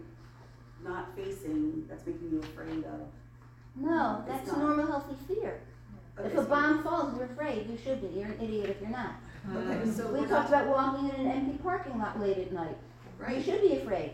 [0.82, 3.00] not facing that's making you afraid of?
[3.76, 4.58] No, It's that's not.
[4.58, 5.60] normal healthy fear.
[6.18, 8.80] Okay, If a so- bomb falls, you're afraid, you should be, you're an idiot if
[8.80, 9.14] you're not.
[9.52, 12.38] Uh, okay, so We we're talked not, about walking in an empty parking lot late
[12.38, 12.76] at night.
[13.20, 13.44] You right?
[13.44, 14.12] should be afraid,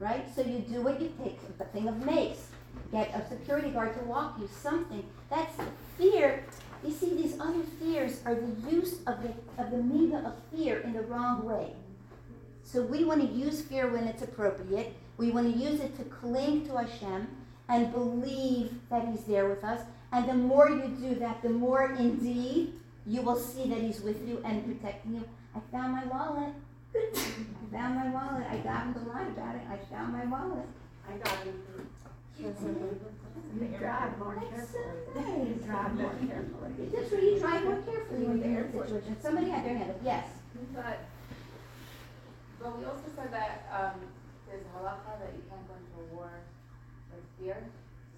[0.00, 0.26] right?
[0.34, 2.48] So you do what you take, the thing of mace,
[2.90, 5.04] get a security guard to walk you, something.
[5.30, 5.54] That's
[5.96, 6.44] fear.
[6.84, 9.30] You see, these other fears are the use of the,
[9.62, 11.72] of the midah of fear in the wrong way.
[12.64, 14.92] So we want to use fear when it's appropriate.
[15.16, 17.28] We want to use it to cling to Hashem
[17.68, 19.80] and believe that He's there with us.
[20.12, 22.74] And the more you do that, the more indeed
[23.06, 25.24] you will see that He's with you and protecting you.
[25.54, 26.54] I found my wallet.
[26.96, 28.46] I found my wallet.
[28.48, 29.62] I got him to lie about it.
[29.70, 30.66] I found my wallet.
[31.08, 31.54] I got it.
[32.38, 34.82] You drive more carefully.
[35.14, 35.64] nice.
[35.64, 36.72] Drive more carefully.
[36.92, 39.16] That's where you drive more carefully when you're in a situation.
[39.22, 39.96] Somebody had their hand up.
[40.04, 40.26] Yes.
[40.74, 40.98] But,
[42.60, 44.00] but we also said that, um,
[44.48, 46.30] there's halacha that you can't go into a war
[47.44, 47.56] fear.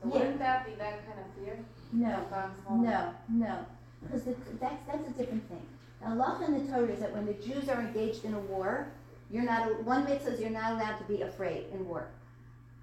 [0.02, 0.14] So Yeah.
[0.14, 1.58] wouldn't that be that kind of fear?
[1.92, 2.08] No.
[2.08, 2.82] That bombs falling?
[2.82, 3.66] No, no,
[4.02, 5.62] because that's, that's a different thing.
[6.02, 8.88] The law in the Torah is that when the Jews are engaged in a war,
[9.28, 12.06] You're not, one mitzvah says you're not allowed to be afraid in war.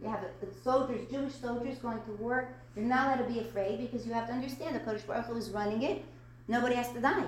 [0.02, 0.30] You have a,
[0.62, 4.28] soldiers, Jewish soldiers going to war, you're not allowed to be afraid because you have
[4.28, 6.04] to understand the Kodesh Baruch Hu is running it.
[6.50, 7.28] Nobody has to die.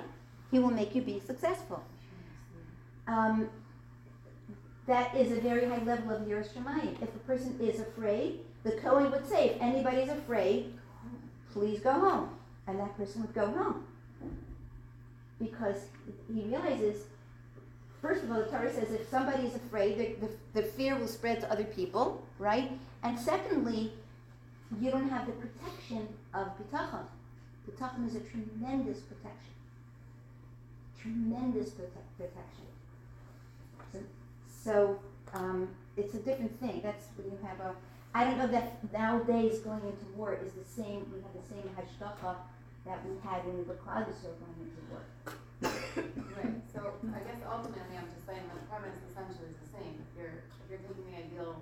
[0.50, 1.82] He will make you be successful.
[3.08, 3.48] Um,
[4.86, 7.00] that is a very high level of Yiras Shamayim.
[7.00, 10.74] If a person is afraid, the Kohen would say, if anybody's afraid,
[11.52, 12.30] please go home.
[12.66, 13.86] And that person would go home.
[15.38, 15.86] Because
[16.26, 17.04] he realizes,
[18.02, 21.06] first of all, the Torah says if somebody is afraid, the, the, the fear will
[21.06, 22.72] spread to other people, right?
[23.04, 23.92] And secondly,
[24.80, 27.06] you don't have the protection of bitachon.
[27.70, 29.54] Bitachon is a tremendous protection.
[31.00, 32.66] Tremendous prote- protection.
[33.92, 33.98] So,
[34.64, 34.98] so
[35.34, 36.80] um, it's a different thing.
[36.82, 37.76] That's when you have a.
[38.16, 41.04] I don't know that nowadays going into war is the same.
[41.12, 42.32] We have the same hashgacha
[42.88, 45.04] that we had when we were Klal Yisrael going into war.
[45.60, 50.00] Right, so I guess ultimately, I'm just saying that the premise essentially is the same.
[50.00, 51.60] If you're, if you're taking the ideal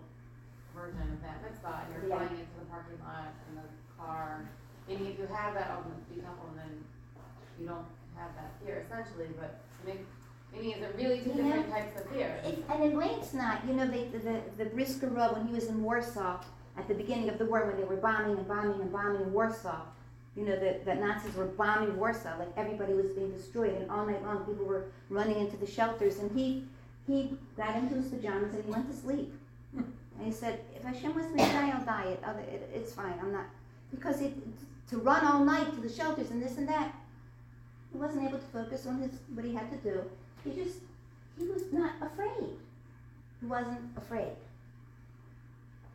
[0.70, 2.22] version of that mitzvah, and you're Yeah.
[2.22, 3.66] going into the parking lot in the
[3.98, 4.46] car,
[4.86, 6.86] maybe if you have that on the decouple, then
[7.59, 9.59] you don't have that here essentially, but
[10.55, 12.40] maybe it's a really two You know, different types of fear.
[12.44, 15.66] And in Wayne's not, you know, they, the, the, the Brisker Rav, when he was
[15.66, 16.40] in Warsaw,
[16.76, 19.82] at the beginning of the war, when they were bombing and bombing and bombing Warsaw,
[20.36, 24.05] you know, the, the Nazis were bombing Warsaw, like everybody was being destroyed, and all
[24.05, 26.64] night long people were running into the shelters, and he,
[27.07, 29.32] he got into his pajamas and he went to sleep.
[30.16, 32.05] And he said, if Hashem wants me die, I'll die.
[32.05, 33.46] It, other, it, it's fine, I'm not,
[33.90, 34.32] because it,
[34.90, 36.94] to run all night to the shelters and this and that,
[37.92, 40.05] he wasn't able to focus on his, what he had to do.
[40.45, 40.78] He just,
[41.38, 42.51] he was not afraid.
[43.40, 44.32] He wasn't afraid.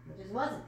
[0.07, 0.63] He just wasn't.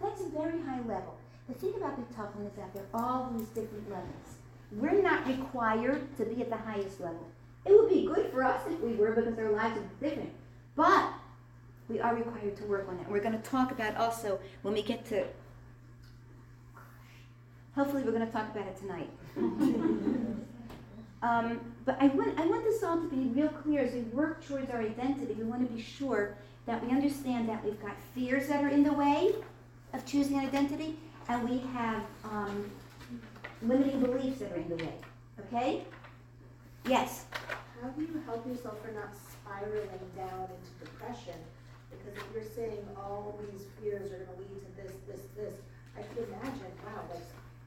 [0.00, 1.16] That's a very high level.
[1.48, 4.36] The thing about Bitachon is that there are all these different levels.
[4.72, 7.26] We're not required to be at the highest level.
[7.64, 10.30] It would be good for us if we were because our lives are different.
[10.76, 11.12] But
[11.88, 13.08] we are required to work on it.
[13.08, 15.26] We're going to talk about also when we get to.
[17.74, 19.10] Hopefully, we're going to talk about it tonight.
[21.22, 24.46] um, but I want, I want this all to be real clear as we work
[24.46, 25.32] towards our identity.
[25.32, 26.36] We want to be sure
[26.66, 29.32] that we understand that we've got fears that are in the way
[29.94, 30.98] of choosing an identity,
[31.30, 32.70] and we have um,
[33.62, 34.92] limiting beliefs that are in the way.
[35.46, 35.82] Okay?
[36.86, 37.24] Yes.
[37.80, 41.40] How do you help yourself from not spiraling down into depression?
[41.88, 45.54] Because if you're saying all these fears are gonna lead to this, this, this,
[45.96, 47.24] I can imagine, wow, like,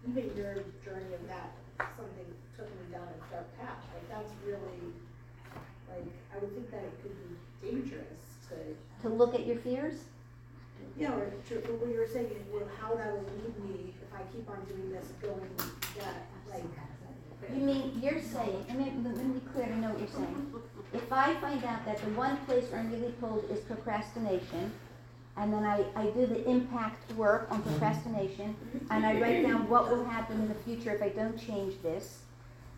[0.07, 0.53] even your
[0.86, 1.55] journey of that,
[1.98, 4.94] something took me down a dark path, like, that's really,
[5.90, 7.36] like, I would think that it could be
[7.72, 8.56] dangerous to,
[9.08, 9.96] To look at your fears?
[10.98, 13.56] you know, or to, but what you were saying, is, well, how that will lead
[13.64, 15.50] me if I keep on doing this, going
[16.00, 16.64] that, like,
[17.54, 20.54] You mean, you're saying, let let me be clear to know what you're saying.
[20.94, 24.72] If I find out that the one place where I'm really pulled is procrastination,
[25.38, 28.56] and then I, I do the impact work on procrastination,
[28.90, 32.20] and I write down what will happen in the future if I don't change this,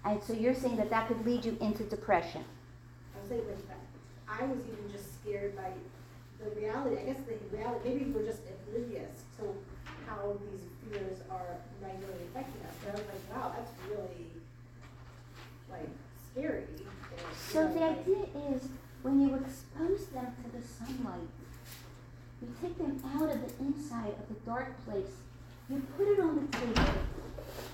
[0.05, 2.43] and so you're saying that that could lead you into depression.
[3.15, 3.79] I was saying like that,
[4.27, 5.71] I was even just scared by
[6.43, 9.55] the reality, I guess the reality, maybe we're just oblivious to
[10.05, 14.27] how these fears are negatively affecting us, but I was like, wow, that's really,
[15.71, 15.89] like,
[16.31, 16.63] scary.
[17.35, 18.23] So know, the like- idea
[18.53, 18.67] is,
[19.01, 21.27] when you expose them to the sunlight,
[22.43, 25.15] you take them out of the inside of the dark place,
[25.69, 26.93] you put it on the table,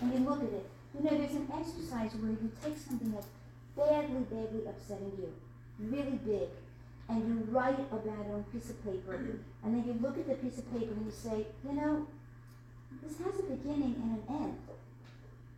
[0.02, 0.70] and you look at it.
[0.94, 3.28] You know, there's an exercise where you take something that's
[3.76, 5.34] badly, badly upsetting you,
[5.80, 6.50] really big,
[7.10, 9.16] and you write about it on a piece of paper,
[9.64, 12.06] and then you look at the piece of paper and you say, you know,
[13.04, 14.58] this has a beginning and an end.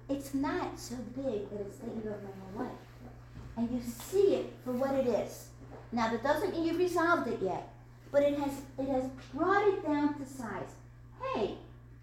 [0.09, 2.77] It's not so big that it's taking over my whole life
[3.57, 5.47] and you see it for what it is.
[5.91, 7.70] Now that doesn't mean you've resolved it yet,
[8.11, 10.75] but it has it has brought it down to size.
[11.33, 11.55] Hey,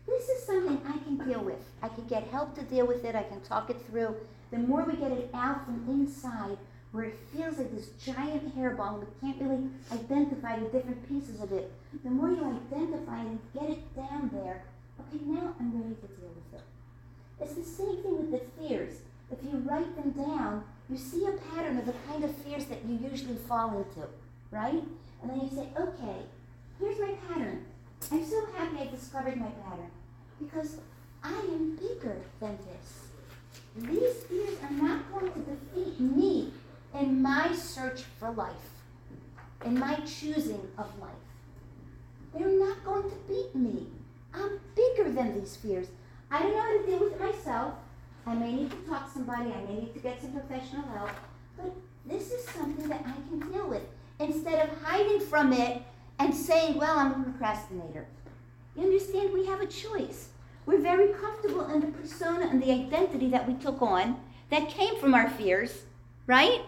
[0.07, 1.61] this is something I can deal with.
[1.83, 3.15] I can get help to deal with it.
[3.15, 4.17] I can talk it through.
[4.51, 6.57] The more we get it out from inside,
[6.93, 11.53] where it feels like this giant hairball, we can't really identify the different pieces of
[11.53, 11.71] it.
[12.03, 14.63] The more you identify and get it down there,
[15.01, 16.67] okay, now I'm ready to deal with it.
[17.41, 18.95] It's the same thing with the fears.
[19.31, 22.85] If you write them down, you see a pattern of the kind of fears that
[22.87, 24.09] you usually fall into,
[24.51, 24.83] right?
[25.23, 26.17] And then you say, okay,
[26.79, 27.65] here's my pattern.
[28.11, 29.91] I'm so happy I discovered my pattern
[30.39, 30.79] because
[31.23, 33.09] I am bigger than this.
[33.77, 36.53] These fears are not going to defeat me
[36.99, 38.53] in my search for life,
[39.65, 41.11] in my choosing of life.
[42.35, 43.87] They're not going to beat me.
[44.35, 45.89] I'm bigger than these fears.
[46.31, 47.75] I don't know how to deal with it myself.
[48.27, 51.11] I may need to talk to somebody, I may need to get some professional help,
[51.57, 51.73] but
[52.05, 53.83] this is something that I can deal with.
[54.21, 55.83] Instead of hiding from it
[56.19, 58.07] and saying, well, I'm a procrastinator.
[58.77, 59.33] You understand?
[59.33, 60.29] We have a choice.
[60.67, 64.97] We're very comfortable in the persona and the identity that we took on that came
[64.97, 65.83] from our fears,
[66.27, 66.63] right?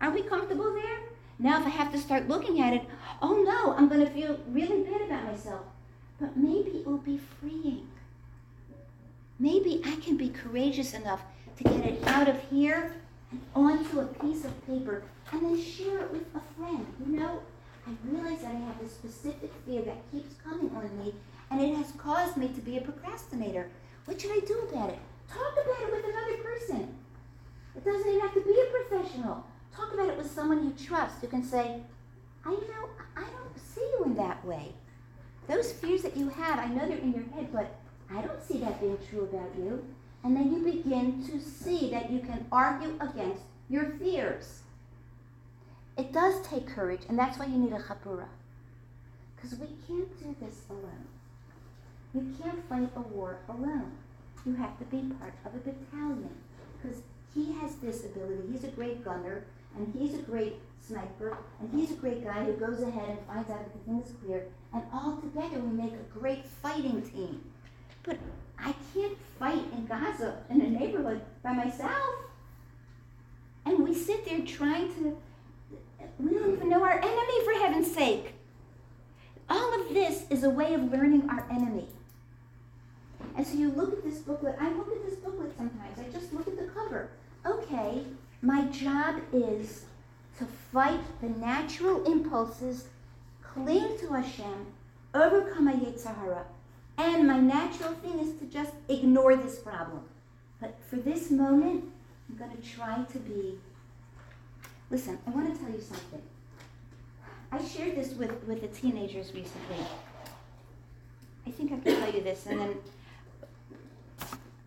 [0.00, 1.00] Aren't we comfortable there?
[1.38, 2.82] Now, if I have to start looking at it,
[3.20, 5.62] oh no, I'm going to feel really bad about myself.
[6.20, 7.88] But maybe it will be freeing.
[9.38, 11.22] Maybe I can be courageous enough
[11.58, 12.94] to get it out of here
[13.30, 16.86] and onto a piece of paper and then share it with a friend.
[17.04, 17.40] You know,
[17.86, 21.14] I realize that I have this specific fear that keeps coming on me
[21.50, 23.68] and it has caused me to be a procrastinator.
[24.04, 24.98] What should I do about it?
[25.28, 26.94] Talk about it with another person.
[27.76, 29.46] It doesn't even have to be a professional.
[29.74, 31.80] Talk about it with someone you trust who can say,
[32.44, 34.72] I know, I don't see you in that way.
[35.48, 37.74] Those fears that you have, I know they're in your head, but
[38.14, 39.84] I don't see that being true about you.
[40.24, 44.61] And then you begin to see that you can argue against your fears.
[45.96, 48.28] It does take courage, and that's why you need a chabura.
[49.36, 51.06] Because we can't do this alone.
[52.14, 53.92] You can't fight a war alone.
[54.46, 56.30] You have to be part of a battalion.
[56.80, 56.98] Because
[57.34, 58.42] he has this ability.
[58.50, 59.44] He's a great gunner,
[59.76, 63.50] and he's a great sniper, and he's a great guy who goes ahead and finds
[63.50, 64.44] out if the thing is clear.
[64.74, 67.42] And all together we make a great fighting team.
[68.02, 68.18] But
[68.58, 72.14] I can't fight in Gaza in a neighborhood by myself.
[73.64, 75.16] And we sit there trying to,
[76.18, 78.34] we don't even know our enemy for heaven's sake.
[79.48, 81.86] All of this is a way of learning our enemy.
[83.36, 86.32] And so you look at this booklet, I look at this booklet sometimes, I just
[86.32, 87.10] look at the cover.
[87.46, 88.04] Okay,
[88.40, 89.84] my job is
[90.38, 92.86] to fight the natural impulses,
[93.42, 94.66] cling to Hashem,
[95.14, 96.44] overcome my Yetzer Hara,
[96.98, 100.02] and my natural thing is to just ignore this problem.
[100.60, 101.84] But for this moment,
[102.28, 103.58] I'm going to try to be.
[104.92, 106.20] Listen, I want to tell you something.
[107.50, 109.86] I shared this with, with the teenagers recently.
[111.46, 112.74] I think I can tell you this, and then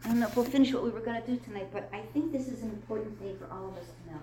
[0.03, 2.01] I don't know if we'll finish what we were going to do tonight, but I
[2.11, 4.19] think this is an important thing for all of us to know.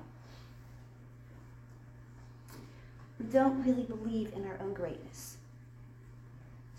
[3.21, 5.37] We don't really believe in our own greatness.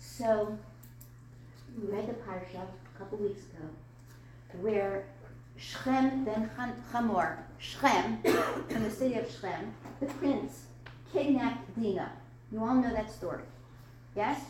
[0.00, 0.58] So,
[1.78, 3.70] we read the parsha a couple weeks ago,
[4.60, 5.06] where
[5.56, 6.50] Shechem ben
[6.92, 8.22] Hamor, Shechem,
[8.68, 10.66] from the city of Shechem, the prince,
[11.12, 12.12] kidnapped Dinah.
[12.52, 13.42] You all know that story.
[14.16, 14.40] Yes?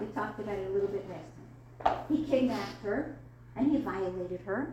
[0.00, 2.04] We talked about it a little bit last time.
[2.08, 3.16] He kidnapped her
[3.56, 4.70] and he violated her.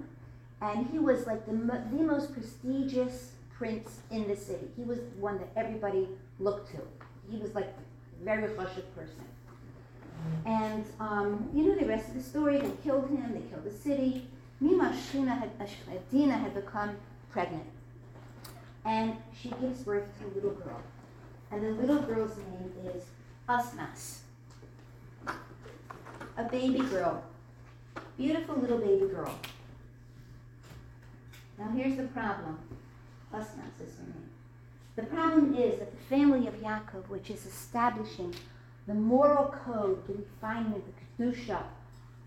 [0.62, 4.68] And he was like the, the most prestigious prince in the city.
[4.76, 6.08] He was the one that everybody
[6.40, 6.82] looked to.
[7.30, 9.26] He was like a very chashuv person.
[10.46, 12.60] And um, you know the rest of the story.
[12.60, 13.34] They killed him.
[13.34, 14.28] They killed the city.
[14.60, 15.66] Meanwhile, Shina had, uh,
[16.12, 16.96] Dina had become
[17.30, 17.66] pregnant,
[18.86, 20.82] and she gives birth to a little girl.
[21.52, 23.04] And the little girl's name is
[23.50, 24.20] Asmas,
[26.38, 27.24] a baby girl,
[28.18, 29.34] beautiful little baby girl.
[31.58, 32.60] Now here's the problem.
[33.34, 34.30] Asmas is her name.
[34.96, 38.34] The problem is that the family of Yaakov, which is establishing
[38.88, 41.64] the moral code, the refinement, the kedusha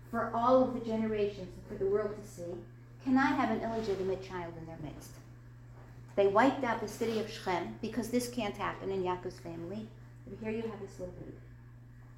[0.09, 2.43] for all of the generations and for the world to see,
[3.03, 5.11] cannot have an illegitimate child in their midst.
[6.15, 9.87] They wiped out the city of Shechem because this can't happen in Yaakov's family.
[10.27, 11.37] But here you have this little baby.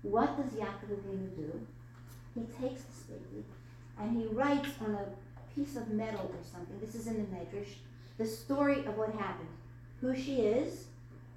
[0.01, 1.67] What does Yaakov Avinu do?
[2.33, 3.45] He takes this baby
[3.99, 5.05] and he writes on a
[5.55, 6.79] piece of metal or something.
[6.79, 7.73] This is in the Medrash.
[8.17, 9.49] The story of what happened.
[9.99, 10.85] Who she is,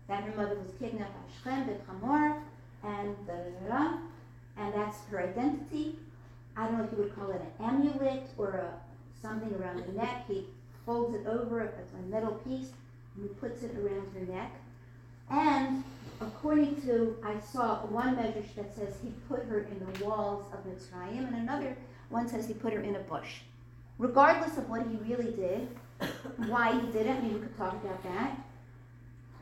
[0.08, 2.42] that her mother was kidnapped by Shechem, ben Hamor,
[2.82, 3.98] and da,
[4.56, 5.96] and that's her identity.
[6.56, 8.72] I don't know if you would call it an amulet or a
[9.20, 10.24] something around the neck.
[10.28, 10.46] He
[10.84, 12.70] folds it over it's a metal piece
[13.16, 14.52] and he puts it around her neck.
[15.30, 15.82] And
[16.20, 20.60] according to, I saw one medrash that says he put her in the walls of
[20.66, 21.76] Mitzrayim, and another
[22.10, 23.40] one says he put her in a bush.
[23.98, 25.68] Regardless of what he really did,
[26.48, 28.36] why he did it, maybe we could talk about that.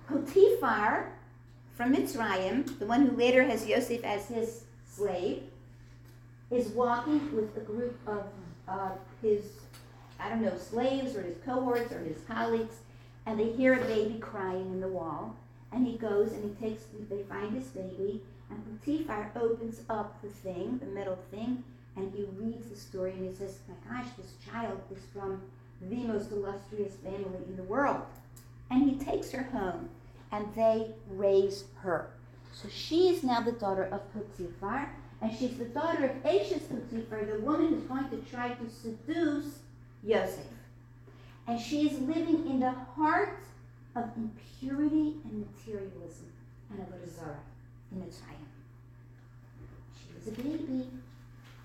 [0.07, 1.13] Potiphar
[1.75, 5.43] from Mitzrayim, the one who later has Yosef as his slave,
[6.53, 8.25] is walking with a group of
[8.69, 8.91] uh,
[9.23, 9.45] his,
[10.21, 12.77] I don't know, slaves or his cohorts or his colleagues,
[13.27, 15.35] and they hear a baby crying in the wall.
[15.73, 20.29] And he goes and he takes, they find his baby, and Potiphar opens up the
[20.29, 21.65] thing, the metal thing,
[21.97, 25.41] and he reads the story and he says, My gosh, this child is from
[25.81, 28.03] the most illustrious family in the world.
[28.71, 29.89] And he takes her home
[30.31, 32.11] and they raise her.
[32.53, 34.91] So she is now the daughter of Potiphar,
[35.23, 39.61] and she's the daughter of Eshes Potiphar, the woman who's going to try to seduce
[40.03, 40.45] Yosef.
[41.47, 43.39] And she is living in the heart
[43.95, 46.27] of impurity and materialism
[46.71, 47.39] and avodah zarah
[47.93, 48.49] in Mitzrayim.
[49.97, 50.89] She was a baby.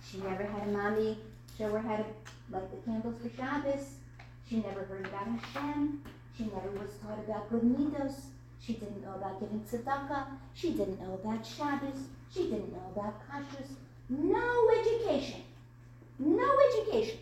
[0.09, 1.17] She never had a mommy
[1.57, 2.05] show her how to
[2.51, 3.95] light the candles for Shabbos.
[4.47, 6.03] She never heard about Hashem.
[6.37, 7.63] She never was taught about good.
[8.61, 10.25] She didn't know about giving tzedakah.
[10.53, 12.07] She didn't know about Shabbos.
[12.33, 13.69] She didn't know about kashrus.
[14.09, 15.41] No education.
[16.19, 17.19] No education.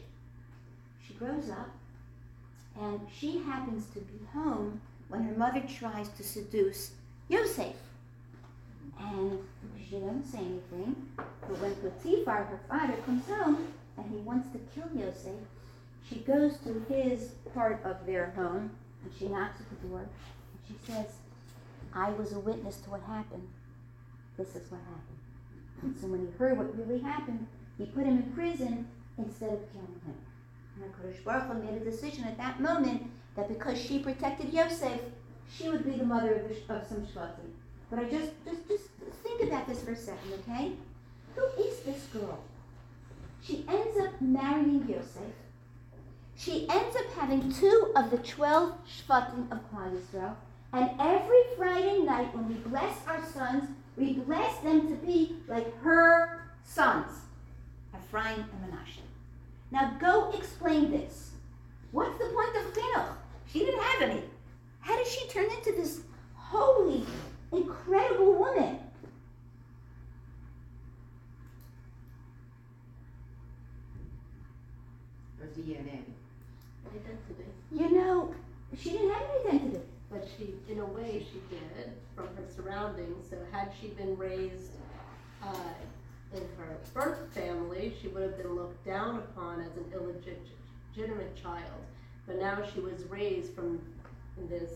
[1.05, 1.69] She grows up
[2.79, 6.91] and she happens to be home when her mother tries to seduce
[7.29, 7.75] Yosef.
[8.99, 9.39] And
[9.87, 13.67] she doesn't say anything, but when Potiphar, her father, comes home
[13.97, 15.35] and he wants to kill Yosef,
[16.09, 18.71] she goes to his part of their home
[19.03, 20.09] and she knocks at the door and
[20.67, 21.07] she says,
[21.95, 23.47] I was a witness to what happened.
[24.37, 25.15] This is what happened.
[25.81, 28.87] And so when he heard what really happened, he put him in prison
[29.17, 30.15] instead of killing him.
[30.75, 34.99] And HaKadosh Baruch Hu made a decision at that moment that because she protected Yosef,
[35.53, 37.51] she would be the mother of, the, of some Shvatim.
[37.89, 38.89] But I just, just, just
[39.23, 40.73] think about this for a second, okay?
[41.35, 42.39] Who is this girl?
[43.41, 45.21] She ends up marrying Yosef.
[46.35, 50.35] She ends up having two of the 12 Shvatim of Klal Yisrael.
[50.75, 53.63] And every Friday night when we bless our sons,
[53.95, 57.13] we bless them to be like her sons,
[57.95, 58.99] Ephraim and Menashe.
[59.71, 61.31] Now go explain this.
[61.93, 63.13] What's the point of chinuch?
[63.47, 64.23] She didn't have any.
[64.81, 66.01] How did she turn into this
[66.35, 67.05] holy,
[67.53, 68.79] incredible woman?
[75.39, 76.01] Or DNA.
[76.85, 77.45] identity.
[77.71, 78.35] You know,
[78.77, 79.79] she didn't have any identity.
[80.15, 83.29] But she, in a way, she did from her surroundings.
[83.29, 84.71] So had she been raised
[85.43, 85.73] uh,
[86.33, 91.81] in her birth family, she would have been looked down upon as an illegitimate child.
[92.25, 93.81] But now she was raised from
[94.49, 94.71] this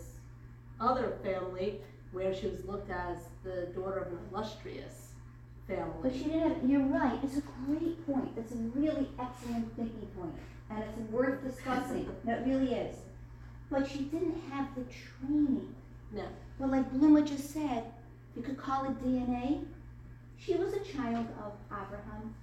[0.80, 1.80] other family
[2.12, 5.10] where she was looked as the daughter of an illustrious
[5.68, 5.94] family.
[6.02, 8.32] But she didn't you're right, it's a great point.
[8.36, 10.36] It's a really excellent thinking point,
[10.70, 12.10] And it's worth discussing.
[12.28, 12.98] It really is.
[13.70, 15.76] But she didn't have the training.
[16.12, 16.26] No.
[16.58, 17.84] Well, like Bluma just said,
[18.36, 19.64] you could call it DNA.
[20.38, 22.34] She was a child of Abraham,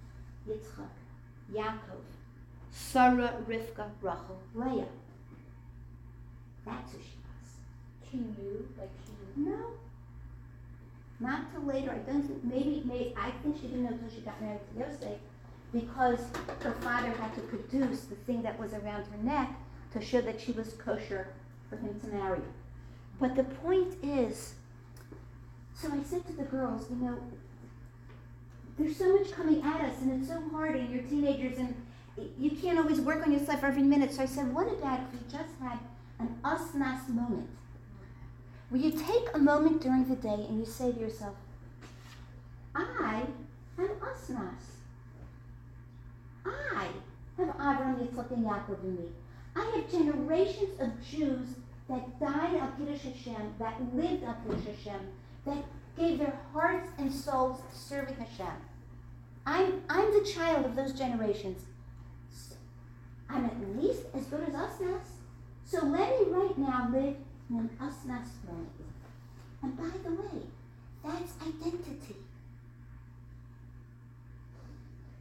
[0.48, 0.88] Yitzchak,
[1.52, 2.04] Yaakov,
[2.70, 4.86] Sarah, Rivka, Rachel, Leah.
[6.64, 8.10] That's who she was.
[8.10, 9.50] She knew, like she knew.
[9.50, 9.66] No.
[11.18, 11.90] Not till later.
[11.90, 14.80] I don't think, maybe, maybe, I think she didn't know until she got married to
[14.80, 15.18] Yosef
[15.72, 16.20] because
[16.60, 19.50] her father had to produce the thing that was around her neck
[19.98, 21.28] to show that she was kosher
[21.68, 22.40] for him to marry.
[23.20, 24.54] But the point is,
[25.74, 27.18] so I said to the girls, you know,
[28.78, 31.74] there's so much coming at us and it's so hard and you're teenagers and
[32.38, 34.12] you can't always work on yourself every minute.
[34.12, 35.78] So I said, what about if we just had
[36.18, 37.48] an us-nas moment?
[38.68, 41.34] Where you take a moment during the day and you say to yourself,
[42.74, 43.22] I
[43.78, 44.76] am us-nas.
[46.44, 46.88] I
[47.38, 49.08] have Abraham, Yitzchak, and Yaakov in me.
[49.56, 51.48] I have generations of Jews
[51.88, 55.00] that died al Kiddush Hashem, that lived al Kiddush Hashem,
[55.46, 55.64] that
[55.96, 58.54] gave their hearts and souls to serving Hashem.
[59.46, 61.62] I'm, I'm the child of those generations.
[63.30, 65.06] I'm at least as good as Usnas.
[65.64, 67.16] So let me right now live
[67.48, 68.70] in an Usnas moment.
[69.62, 70.42] And by the way,
[71.02, 72.16] that's identity.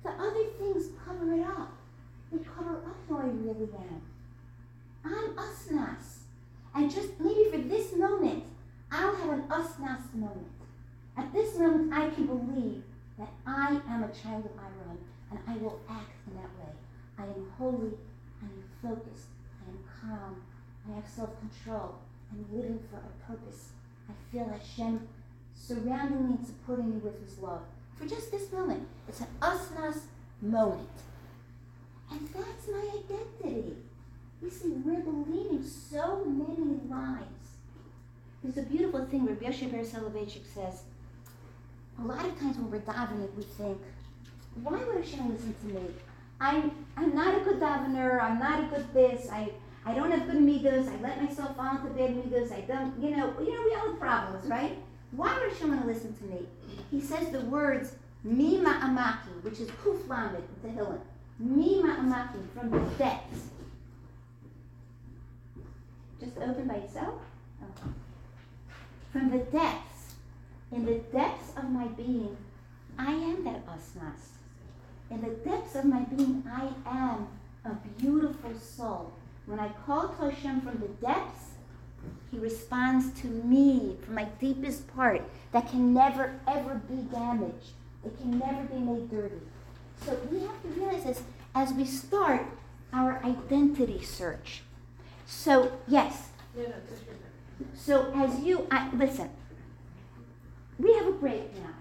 [0.04, 1.72] The other things cover it up.
[2.32, 4.02] They cover up who I really am.
[5.06, 6.24] I'm Usnas.
[6.74, 8.43] And just maybe for this moment,
[8.91, 10.51] I'll have an Usnas moment.
[11.16, 12.84] At this moment, I can believe
[13.18, 14.97] that I am a child of Iran
[15.30, 16.74] and I will act in that way.
[17.18, 17.93] I am holy,
[18.41, 19.28] I am focused,
[19.66, 20.41] I am calm,
[20.89, 21.95] I have self control,
[22.32, 23.70] I'm living for a purpose.
[24.10, 25.08] I feel Hashem
[25.56, 27.62] surrounding me and supporting me with His love.
[27.95, 30.01] For just this moment, it's an usnas
[30.41, 30.89] moment.
[32.12, 33.78] And that's my identity.
[34.50, 37.24] See, we're believing so many lies.
[38.43, 40.84] There's a beautiful thing where Yoshe Ber Soloveitchik says,
[42.00, 43.80] a lot of times when we're davening, we think,
[44.62, 45.88] why would Hashem listen to me?
[46.39, 49.52] I'm, I'm not a good davener, I'm not a good this, I,
[49.84, 53.16] I don't have good midas, I let myself fall into bad midas, I don't, you
[53.16, 54.78] know, you know, we all have problems, right?
[55.12, 56.46] Why would Hashem want to listen to me?
[56.91, 61.00] He says the words, mi ma'amaki, which is kuf lamed, Tehillim.
[61.39, 63.50] Mi ma'amaki, from the depths.
[66.36, 67.16] Just open by itself?
[69.12, 70.16] From the depths,
[70.72, 72.36] in the depths of my being,
[72.98, 74.36] I am that asnas.
[75.10, 77.28] In the depths of my being, I am
[77.64, 79.14] a beautiful soul.
[79.46, 81.52] When I call to Hashem from the depths,
[82.32, 85.22] He responds to me from my deepest part
[85.52, 87.72] that can never, ever be damaged.
[88.06, 89.42] It can never be made dirty.
[90.06, 91.24] So we have to realize this
[91.56, 92.46] as we start
[92.92, 94.62] our identity search.
[95.26, 96.30] So, yes.
[97.74, 99.30] So, as you, I, listen,
[100.78, 101.74] we have a break now.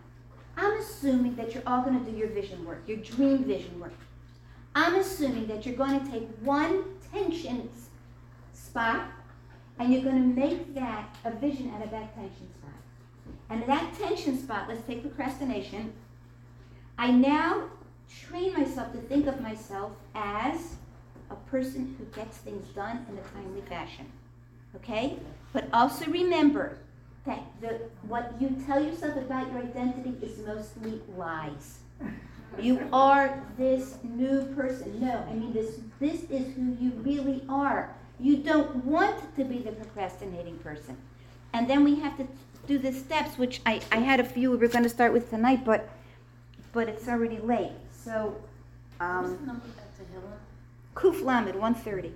[0.56, 3.92] I'm assuming that you're all going to do your vision work, your dream vision work.
[4.74, 7.68] I'm assuming that you're going to take one tension
[8.52, 9.08] spot
[9.78, 12.70] and you're going to make that a vision out of that tension spot.
[13.50, 15.92] And that tension spot, let's take procrastination.
[16.98, 17.68] I now
[18.08, 20.76] train myself to think of myself as
[21.34, 24.06] a person who gets things done in a timely fashion.
[24.76, 25.18] Okay?
[25.52, 26.78] But also remember
[27.26, 31.78] that the, what you tell yourself about your identity is mostly lies.
[32.60, 35.00] You are this new person.
[35.00, 37.94] No, I mean this this is who you really are.
[38.20, 40.96] You don't want to be the procrastinating person.
[41.52, 42.28] And then we have to
[42.66, 45.30] do the steps, which I, I had a few we were going to start with
[45.30, 45.88] tonight, but
[46.72, 47.72] but it's already late.
[47.92, 48.36] So
[49.00, 49.60] um,
[50.94, 52.12] Kuf Lamed 130.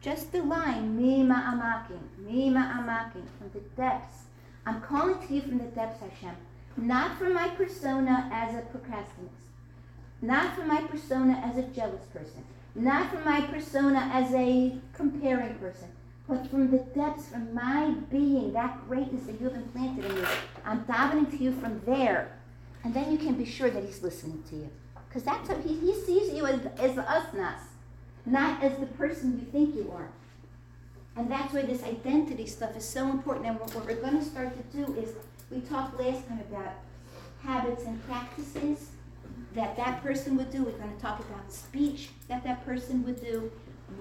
[0.00, 4.24] Just the line, Mi ma'amakim, Mi ma'amakim, from the depths.
[4.64, 6.36] I'm calling to you from the depths, Hashem.
[6.76, 9.48] Not from my persona as a procrastinist.
[10.22, 12.44] Not from my persona as a jealous person.
[12.76, 15.88] Not from my persona as a comparing person.
[16.28, 20.28] But from the depths, from my being, that greatness that you have implanted in me.
[20.64, 22.38] I'm davening to you from there.
[22.84, 24.70] And then you can be sure that he's listening to you.
[25.08, 27.60] Because that's how he, he sees you as, as the usness
[28.30, 30.08] not as the person you think you are.
[31.16, 33.46] And that's why this identity stuff is so important.
[33.46, 35.14] And what, what we're going to start to do is,
[35.50, 36.74] we talked last time about
[37.42, 38.90] habits and practices
[39.54, 40.62] that that person would do.
[40.62, 43.50] We're going to talk about speech that that person would do,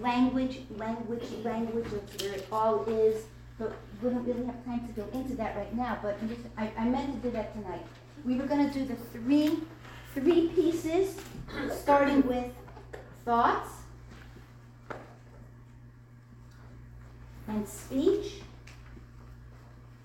[0.01, 3.23] language, language, language, that's where it all is.
[3.57, 5.97] But we don't really have time to go into that right now.
[6.01, 6.19] But
[6.57, 7.83] I, I meant to do that tonight.
[8.25, 9.59] We were going to do the three,
[10.19, 11.15] three pieces,
[11.71, 12.51] starting with
[13.23, 13.69] thoughts,
[17.47, 18.41] and speech,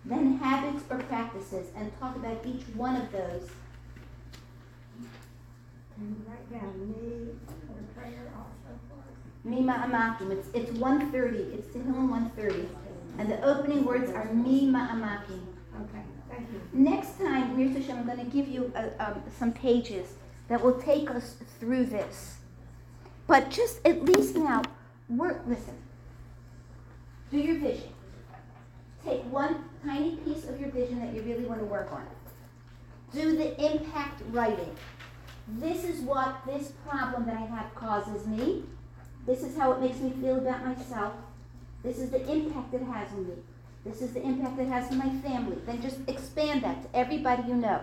[0.04, 3.48] then habits or practices, and talk about each one of those.
[5.96, 7.32] And write down me
[7.66, 9.48] for prayer also for.
[9.48, 10.30] Mima amakim.
[10.30, 11.38] It's it's 130.
[11.54, 12.68] It's Tehillim 130.
[13.18, 15.46] And the opening words are me amakim.
[15.82, 16.02] Okay.
[16.72, 20.14] Next time, Mir I'm going to give you uh um, some pages
[20.48, 22.36] that will take us through this.
[23.26, 24.62] But just at least now,
[25.08, 25.42] work.
[25.46, 25.76] Listen.
[27.30, 27.90] Do your vision.
[29.04, 32.06] Take one tiny piece of your vision that you really want to work on.
[33.12, 34.76] Do the impact writing.
[35.58, 38.64] This is what this problem that I have causes me.
[39.26, 41.14] This is how it makes me feel about myself.
[41.82, 43.34] This is the impact it has on me.
[43.84, 45.58] This is the impact it has on my family.
[45.66, 47.80] Then just expand that to everybody you know.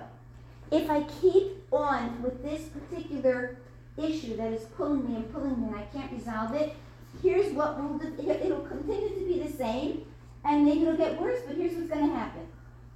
[0.71, 3.57] If I keep on with this particular
[3.97, 6.75] issue that is pulling me and pulling me and I can't resolve it,
[7.21, 7.99] here's what will.
[8.19, 10.05] It'll continue to be the same,
[10.45, 11.39] and maybe it'll get worse.
[11.45, 12.47] But here's what's going to happen.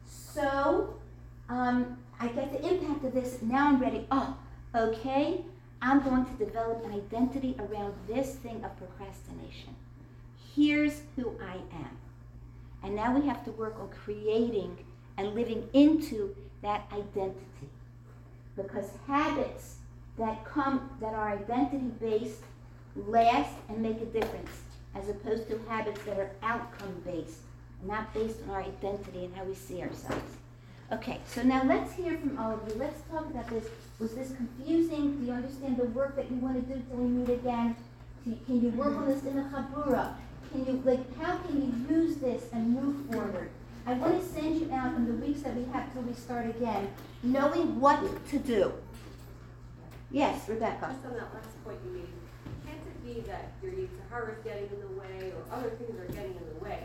[0.05, 0.95] So,
[1.49, 3.41] um, I get the impact of this.
[3.41, 4.07] Now I'm ready.
[4.11, 4.37] Oh,
[4.73, 5.41] okay.
[5.81, 9.75] I'm going to develop an identity around this thing of procrastination.
[10.55, 11.97] Here's who I am.
[12.83, 14.77] And now we have to work on creating
[15.17, 17.69] and living into that identity.
[18.55, 19.77] Because habits
[20.17, 22.41] that come that are identity based
[22.95, 24.51] last and make a difference,
[24.95, 27.39] as opposed to habits that are outcome based,
[27.83, 30.37] not based on our identity and how we see ourselves.
[30.91, 32.75] Okay, so now let's hear from all of you.
[32.75, 33.65] Let's talk about this.
[33.99, 35.19] Was this confusing?
[35.19, 37.75] Do you understand the work that you want to do till we meet again?
[38.23, 40.13] Can you work on this in the Chabura?
[40.53, 43.49] Can you, like, how can you use this and move forward?
[43.87, 46.47] I want to send you out in the weeks that we have till we start
[46.47, 46.89] again,
[47.23, 47.99] knowing what
[48.29, 48.71] to do.
[50.11, 50.93] Yes, Rebecca.
[50.93, 52.07] Just on that last point you made,
[52.67, 55.99] can't it be that your Yetzer Hara is getting in the way or other things
[55.99, 56.83] are getting in the way?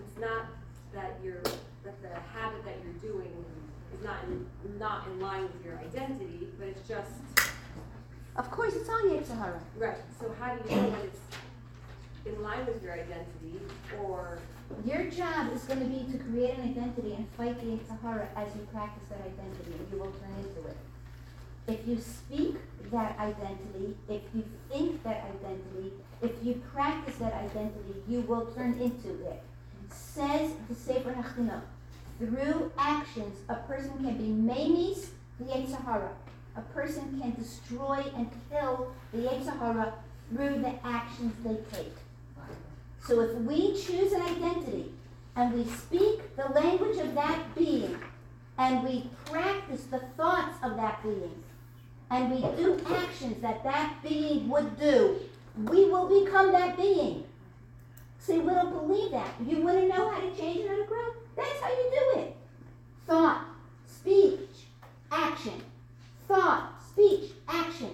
[0.00, 0.46] It's not
[0.94, 1.42] that you're,
[1.84, 3.44] that the habit that you're doing
[3.94, 4.46] is not in,
[4.78, 7.10] not in line with your identity, but it's just,
[8.36, 9.60] Of course, it's all Yetzer Hara.
[9.76, 11.00] right, so how do you know when
[12.42, 13.60] in line with your identity
[14.02, 14.38] or,
[14.84, 18.48] Your job is going to be to create an identity and fight the Sahara as
[18.54, 20.76] you practice that identity, and you will turn into it.
[21.68, 22.56] If you speak
[22.90, 28.72] that identity, if you think that identity, if you practice that identity, you will turn
[28.80, 29.42] into it.
[29.90, 31.62] Says the Sefer HaChinuch,
[32.18, 36.10] through actions, a person can be memis the Sahara.
[36.56, 39.94] A person can destroy and kill the Sahara
[40.30, 41.94] through the actions they take.
[43.02, 44.92] So if we choose an identity
[45.34, 47.98] and we speak the language of that being
[48.58, 51.42] and we practice the thoughts of that being
[52.10, 55.18] and we do actions that that being would do,
[55.56, 57.24] we will become that being.
[58.20, 59.34] See, we don't believe that.
[59.44, 61.26] You want to know how to change it in a group?
[61.34, 62.36] That's how you do it.
[63.06, 63.46] Thought,
[63.84, 64.38] speech,
[65.10, 65.60] action.
[66.28, 67.90] Thought, speech, action.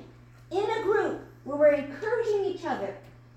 [0.51, 2.95] In a group where we're encouraging each other.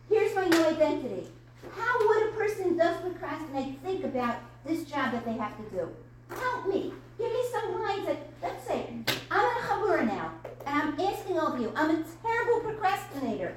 [0.09, 1.28] Here's my new identity.
[1.76, 5.89] How would a person does procrastinate think about this job that they have to do?
[6.30, 6.93] Help me.
[7.18, 8.89] Give me some lines that, let's say,
[9.30, 10.32] I'm in a chabura now,
[10.66, 13.55] and I'm asking all of you, I'm a terrible procrastinator.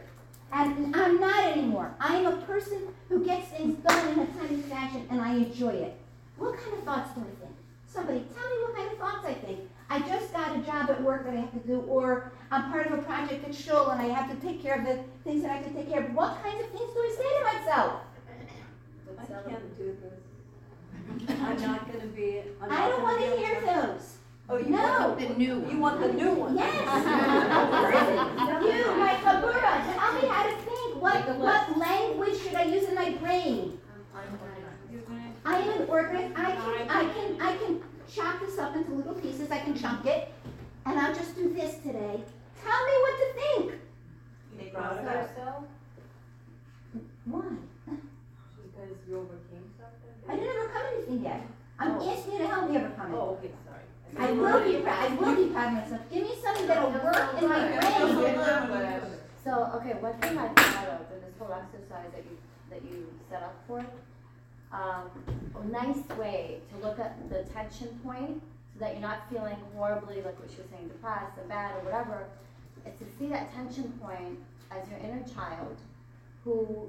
[0.53, 1.95] And I'm not anymore.
[1.99, 5.71] I am a person who gets things done in a timely fashion, and I enjoy
[5.71, 5.99] it.
[6.37, 7.57] What kind of thoughts do I think?
[7.87, 9.61] Somebody tell me what kind of thoughts I think.
[9.91, 12.87] I just got a job at work that I have to do, or I'm part
[12.87, 15.51] of a project at shul and I have to take care of the things that
[15.51, 16.15] I have to take care of.
[16.15, 18.01] What kinds of things do I say to myself?
[19.19, 21.29] I can't do this.
[21.41, 24.17] I'm not gonna be, I'm I don't want to hear to- those.
[24.49, 24.79] Oh, you No.
[24.79, 25.71] want the new one?
[25.71, 26.57] You want the new one?
[26.57, 26.71] Yes.
[28.67, 31.03] you, my chabura, tell me how to think.
[31.03, 33.79] What, what language should I use in my brain?
[35.47, 36.39] I am an organist.
[36.39, 37.83] I can, I can, I can
[38.15, 39.51] chop this up into little pieces.
[39.51, 40.33] I can chunk it,
[40.87, 42.23] and I'll just do this today.
[42.63, 43.81] Tell me what to think.
[44.59, 45.31] They brought it up.
[45.37, 45.65] So,
[47.27, 47.43] Why?
[47.87, 50.15] because you overcame something?
[50.29, 51.43] I didn't overcome anything yet.
[51.79, 52.11] I'm oh.
[52.11, 53.17] asking you to help me overcome it.
[53.17, 53.85] Oh, okay, sorry.
[54.17, 55.11] I will be proud.
[55.11, 56.11] I will be proud of myself.
[56.13, 59.01] Give me something that'll work in my brain.
[59.43, 62.39] So, okay, one thing I thought of in this whole exercise that you,
[62.71, 63.85] that you set up for,
[64.75, 65.11] um,
[65.63, 70.17] a nice way to look at the tension point, so that you're not feeling horribly,
[70.17, 72.27] like what she was saying, depressed and bad or whatever,
[72.87, 74.39] is to see that tension point
[74.71, 75.77] as your inner child
[76.45, 76.89] who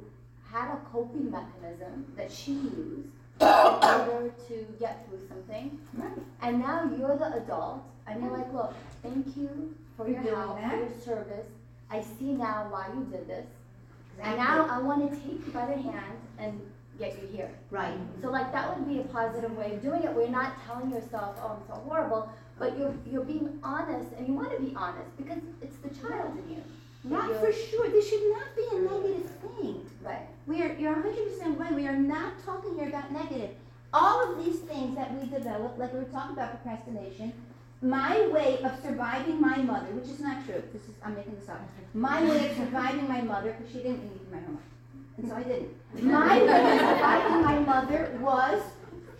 [0.51, 3.07] had a coping mechanism that she used
[3.39, 5.77] in order to get through something.
[5.93, 6.11] Right.
[6.41, 8.73] And now you're the adult, and you're like, look,
[9.03, 10.71] thank you for your For doing help, that.
[10.71, 11.47] for your service.
[11.89, 13.45] I see now why you did this.
[14.21, 16.59] And now I wanna take you by the hand and
[16.97, 17.51] get you here.
[17.71, 17.97] Right.
[18.21, 20.91] So like, that would be a positive way of doing it, where you're not telling
[20.91, 25.15] yourself, oh, I'm so horrible, but you're, you're being honest, and you wanna be honest,
[25.17, 26.63] because it's the child in you.
[27.03, 27.89] Not You're- for sure.
[27.89, 29.29] This should not be a negative
[29.59, 29.85] thing.
[30.01, 30.27] Right.
[30.47, 31.73] We are, you're hundred percent right.
[31.73, 33.51] We are not talking here about negative.
[33.93, 37.31] All of these things that we develop, like we were talking about procrastination,
[37.81, 40.63] my way of surviving my mother, which is not true.
[40.73, 41.61] This is, I'm making this up.
[41.93, 44.63] My way of surviving my mother, because she didn't need my homework.
[45.18, 45.70] And so I didn't.
[46.03, 48.61] My of surviving my mother was,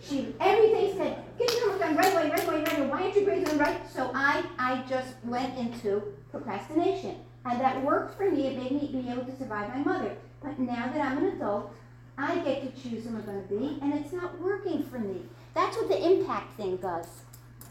[0.00, 2.88] she every day said, get your homework done right away, right away, right away.
[2.88, 3.80] Why aren't you grades done right?
[3.90, 7.16] So I, I just went into procrastination.
[7.44, 8.48] And that worked for me.
[8.48, 10.16] It made me be able to survive my mother.
[10.42, 11.72] But now that I'm an adult,
[12.18, 15.22] I get to choose who I'm going to be, and it's not working for me.
[15.54, 17.06] That's what the impact thing does.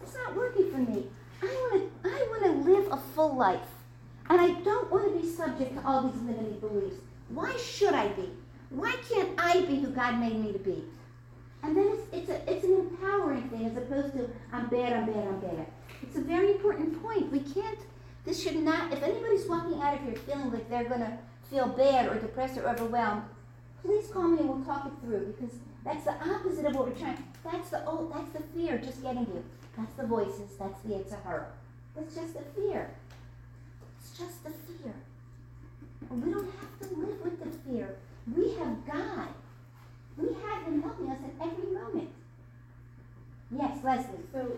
[0.01, 1.07] It's not working for me.
[1.41, 2.09] I want to.
[2.09, 3.67] I want to live a full life,
[4.29, 6.97] and I don't want to be subject to all these limiting beliefs.
[7.29, 8.29] Why should I be?
[8.69, 10.83] Why can't I be who God made me to be?
[11.63, 15.05] And then it's it's a it's an empowering thing as opposed to I'm bad, I'm
[15.05, 15.65] bad, I'm bad.
[16.03, 17.31] It's a very important point.
[17.31, 17.79] We can't.
[18.23, 18.91] This should not.
[18.93, 21.17] If anybody's walking out of here feeling like they're gonna
[21.49, 23.23] feel bad or depressed or overwhelmed,
[23.83, 26.95] please call me and we'll talk it through because that's the opposite of what we're
[26.95, 27.23] trying.
[27.43, 28.13] That's the old.
[28.13, 29.43] That's the fear just getting you.
[29.77, 30.51] That's the voices.
[30.59, 31.47] That's the Yetzer Hara.
[31.95, 32.89] That's just the fear.
[33.99, 34.51] It's just the
[36.09, 37.95] we don't have to live with the fear.
[38.35, 39.27] We have God.
[40.17, 42.09] We have Him helping us at every moment.
[43.51, 44.23] Yes, Leslie.
[44.33, 44.57] So,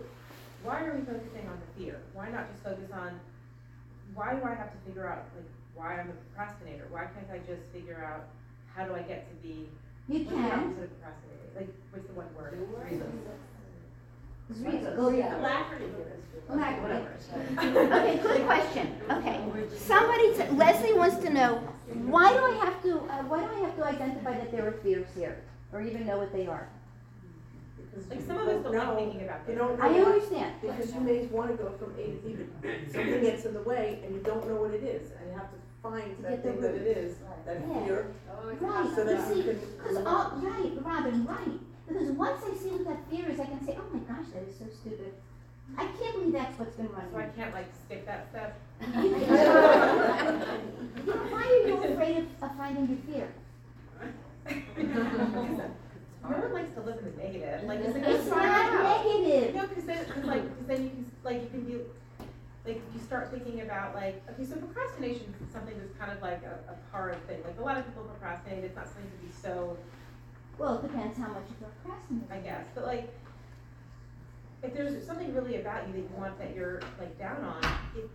[0.62, 2.00] why are we focusing on the fear?
[2.14, 3.20] Why not just focus on,
[4.14, 5.44] why do I have to figure out, like,
[5.74, 6.86] why I'm a procrastinator?
[6.90, 8.26] Why can't I just figure out,
[8.74, 9.68] how do I get to be,
[10.08, 10.76] You can.
[11.56, 13.02] Like, what's the can.
[13.02, 13.38] opposite
[14.50, 15.02] of procrastinating?
[15.02, 17.08] Like, what's the one word?
[17.58, 17.92] Reason.
[17.92, 18.96] Okay, good question.
[19.10, 19.40] Okay.
[19.76, 21.56] Somebody, t- Leslie wants to know,
[22.06, 24.72] why do I have to, uh, why do I have to identify that there are
[24.72, 25.42] fears here?
[25.72, 26.68] Or even know what they are?
[28.10, 29.58] Like, some of us don't like thinking about You this.
[29.58, 30.54] don't know I why, understand.
[30.62, 34.00] because you may wanna go from A to B, but something gets in the way
[34.04, 36.42] and you don't know what it is, and you have to find To that get
[36.44, 37.84] the thing that it is, that Yeah.
[37.86, 38.06] fear,
[38.60, 39.60] Right, so you that you see, can.
[39.76, 41.58] because all, right, Robin, right.
[41.88, 44.42] Because once I see what that fear is, I can say, oh my gosh, that
[44.42, 45.14] is so stupid.
[45.76, 47.10] I can't believe that's what's been running.
[47.12, 48.58] So I can't like skip that step?
[48.80, 48.86] Know,
[51.30, 53.28] Why are you afraid of, of finding your fear?
[56.28, 58.04] No one likes to live in the negative, like, it's like.
[58.04, 59.54] It's not negative.
[59.54, 61.76] No, cause then, cause like, cause then you can, like, you can be,
[62.66, 66.42] like, you start thinking about like, okay, so procrastination is something that's kind of like
[66.42, 69.32] a, a hard thing, like, a lot of people procrastinate, it's not something to be
[69.32, 69.76] so,
[70.58, 72.30] Well, it depends how much you procrastinate.
[72.30, 73.08] I guess, but like,
[74.62, 77.62] if there's something really about you that you want that you're like down on,
[77.96, 78.10] it,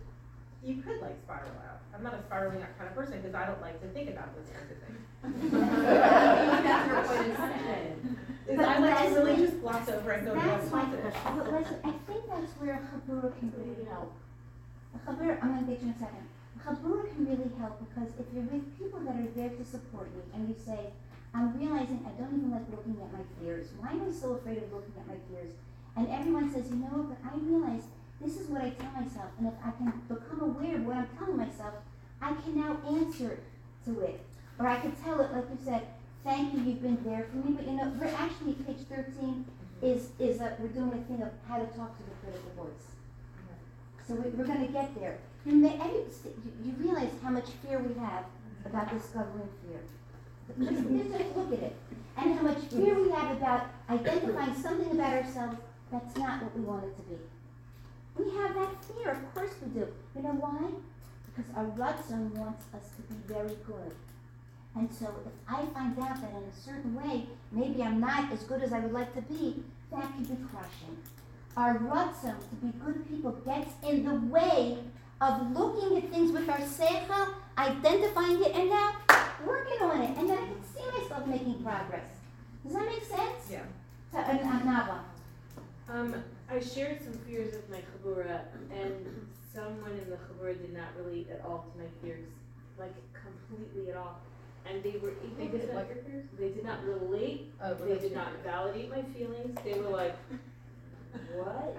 [0.62, 1.80] you could like spiral out.
[1.94, 4.34] I'm not a spiraling out kind of person, because I don't like to think about
[4.36, 5.52] those kinds of things.
[5.52, 8.14] That's your.
[8.46, 11.00] Is But I like to really just gloss over and go to That's my positive.
[11.14, 14.12] question, but Leslie, I think that's where Chabura can really help.
[15.06, 16.28] Chabura, I'm gonna get you in a second.
[16.60, 20.22] Chabura can really help because if you're with people that are there to support you
[20.34, 20.92] and you say,
[21.34, 23.66] I'm realizing I don't even like looking at my fears.
[23.78, 25.52] Why am I so afraid of looking at my fears?
[25.96, 27.82] And everyone says, you know but I realize
[28.20, 29.30] this is what I tell myself.
[29.38, 31.74] And if I can become aware of what I'm telling myself,
[32.22, 33.38] I can now answer
[33.84, 34.20] to it.
[34.58, 35.82] Or I could tell it, like you said,
[36.22, 37.56] thank you, you've been there for me.
[37.56, 39.44] But you know, we're actually, page thirteen
[39.82, 42.86] is, is that we're doing a thing of how to talk to the critical voice.
[44.06, 45.18] So we, we're gonna get there.
[45.44, 45.76] You may,
[46.64, 48.24] you realize how much fear we have
[48.64, 49.80] about discovering fear.
[50.58, 51.76] Just, just look at it.
[52.16, 55.56] And how much fear we have about identifying something about ourselves
[55.90, 57.16] that's not what we want it to be.
[58.18, 59.86] We have that fear, of course we do.
[60.16, 60.70] You know why?
[61.26, 63.94] Because our blood zone wants us to be very good.
[64.76, 68.42] And so if I find out that in a certain way, maybe I'm not as
[68.42, 70.98] good as I would like to be, that can be crushing.
[71.56, 74.78] Our ratzon to be good people gets in the way
[75.20, 78.94] of looking at things with our seichel, identifying it, and now
[79.46, 82.10] working on it, and then I can see myself making progress.
[82.64, 83.50] Does that make sense?
[83.50, 83.62] Yeah.
[84.12, 84.98] To, uh, uh, Nava?
[85.88, 86.14] Um,
[86.50, 88.40] I shared some fears with my chabura,
[88.72, 92.24] and someone in the chabura did not relate at all to my fears,
[92.78, 94.18] like completely at all.
[94.66, 95.84] And they were, they did not,
[96.38, 100.16] they did not relate, Oh, they did not validate my feelings, they were like,
[101.34, 101.76] what?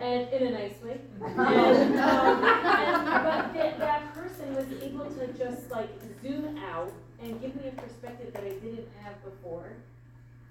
[0.00, 1.00] And in a nice way.
[1.20, 5.90] And, um, and, but that, that person was able to just like
[6.22, 6.92] zoom out
[7.22, 9.72] and give me a perspective that I didn't have before.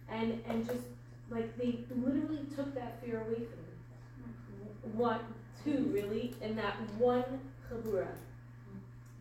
[0.09, 0.83] And, and just,
[1.29, 4.93] like, they literally took that fear away from me.
[4.93, 5.19] One,
[5.63, 7.23] two, really, in that one
[7.69, 8.07] chabura.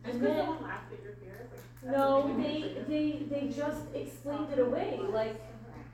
[0.03, 1.49] And then, laughed at your fears,
[1.83, 1.95] like.
[1.95, 5.41] no, they, they, they just explained it away, like,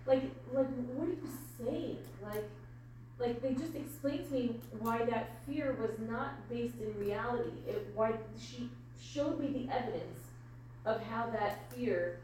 [0.05, 0.23] like,
[0.53, 1.29] like, what are you
[2.21, 2.49] Like,
[3.19, 7.51] like, they just explained to me why that fear was not based in reality.
[7.67, 8.69] It, why, she
[9.01, 10.19] showed me the evidence
[10.85, 12.19] of how that fear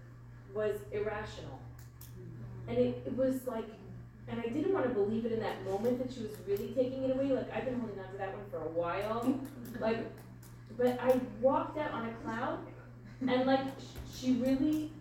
[0.53, 1.59] was irrational.
[2.67, 3.65] And it, it was like,
[4.27, 7.11] and I didn't wanna believe it in that moment that she was really taking it
[7.11, 9.39] away, like, I've been holding on to that one for a while.
[9.79, 9.99] Like,
[10.77, 12.59] but I walked out on a cloud,
[13.21, 13.61] and like,
[14.13, 14.91] she really,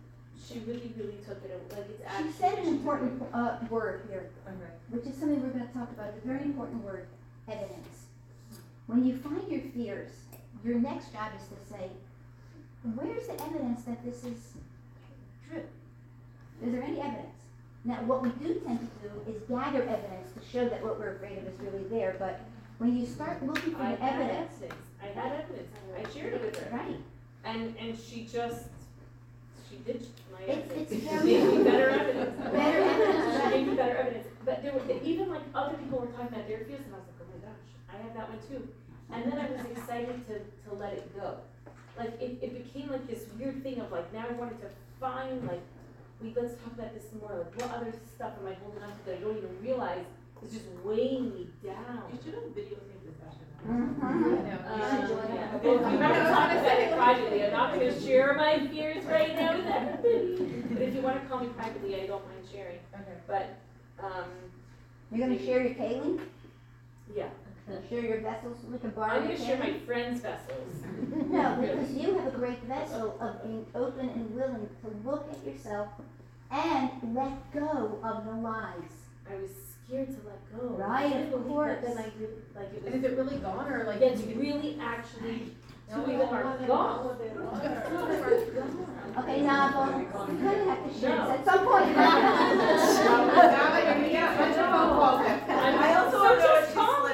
[0.49, 4.73] she really, really took it, like, it's She said an important, uh, word here, Okay.
[4.91, 7.07] which is something we're gonna talk about, a very important word,
[7.47, 8.07] evidence.
[8.87, 10.11] When you find your fears,
[10.65, 11.91] your next job is to say,
[12.95, 14.55] where's the evidence that this is
[15.49, 15.65] true?
[16.63, 17.35] Is there any evidence?
[17.85, 21.17] Now, what we do tend to do is gather evidence to show that what we're
[21.17, 22.41] afraid of is really there, but
[22.79, 24.53] when you start looking for I the had evidence,
[25.03, 26.97] I had evidence, I shared it with her, right,
[27.45, 28.67] and, and she just,
[29.71, 30.07] she did
[30.39, 30.91] my It's- evidence.
[30.93, 32.37] it's very- gave me better evidence.
[32.53, 33.53] Better evidence, She right.
[33.53, 36.61] gave me better evidence, but there were, even like other people were talking about their
[36.65, 38.69] fears, and I was like, oh my gosh, I have that one too.
[39.11, 40.35] And then I was excited to,
[40.69, 41.39] to let it go.
[41.97, 44.69] Like, it, it became like this weird thing of like, now I wanted to
[45.01, 45.63] find, like,
[46.23, 49.05] we, let's talk about this more, like, what other stuff am I holding on to
[49.07, 50.05] that I don't even realize
[50.45, 52.03] is just weighing me down?
[52.13, 53.48] You should have videotaped the session.
[53.65, 53.71] If
[55.65, 59.67] you wanna talk about it privately, I'm not gonna share my fears right now with
[59.67, 60.63] everybody.
[60.73, 63.19] But if you wanna call me privately, I don't mind sharing, Okay.
[63.27, 63.57] but,
[64.03, 64.31] um,
[65.11, 66.21] you're gonna share your kelim,
[67.15, 67.29] yeah.
[67.91, 70.85] share your vessels, we can borrow I'm your gonna share my friends' vessels.
[71.29, 75.45] No, because you have a great vessel of being open and willing to look at
[75.47, 75.89] yourself
[76.51, 78.93] and let go of the lies.
[79.31, 79.51] I was
[79.89, 80.67] scared to let go.
[80.77, 81.79] Right, I couldn't of believe that course.
[81.83, 82.93] Then I really, like, it was.
[82.93, 84.01] And is it really gone, or like?
[84.03, 85.53] It's you can- really actually,
[85.89, 87.03] two No, of are no, no, gone.
[87.05, 88.29] Two of are
[88.61, 89.15] gone.
[89.19, 91.23] Okay, now, well, you're gonna have to share No.
[91.29, 91.97] this at some point.
[91.97, 92.11] Now
[93.73, 95.21] that you're gonna get a bunch of phone calls.
[95.49, 97.13] I also want to call me.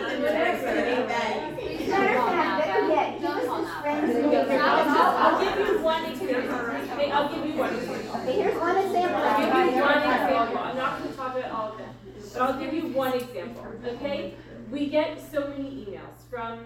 [1.94, 4.60] Matter of fact, better yet, give us his friends and Okay, neighbors.
[4.60, 6.58] I'll, I'll give you one example.
[6.94, 8.20] Okay, I'll give you one example.
[8.20, 9.20] Okay, here's one example.
[9.22, 10.24] I'll give you one everybody.
[10.24, 11.90] example, I'm not gonna talk about all of them,
[12.34, 14.34] but I'll give you one example, okay?
[14.70, 16.64] We get so many emails from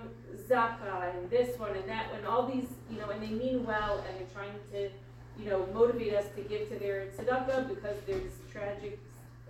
[0.49, 4.05] Zaka and this one and that one, all these, you know, and they mean well
[4.09, 4.91] and they're trying to,
[5.39, 8.99] you know, motivate us to give to their tzedakah because there's tragic,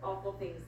[0.03, 0.61] awful things.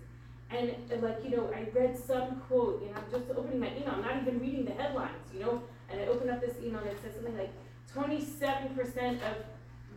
[0.50, 3.90] And, and like, you know, I read some quote, and I'm just opening my email,
[3.92, 5.62] I'm not even reading the headlines, you know?
[5.90, 7.52] And I open up this email and it says something like
[7.92, 9.44] twenty-seven percent of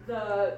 [0.08, 0.58] the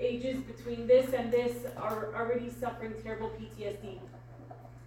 [0.00, 3.98] ages between this and this are already suffering terrible PTSD.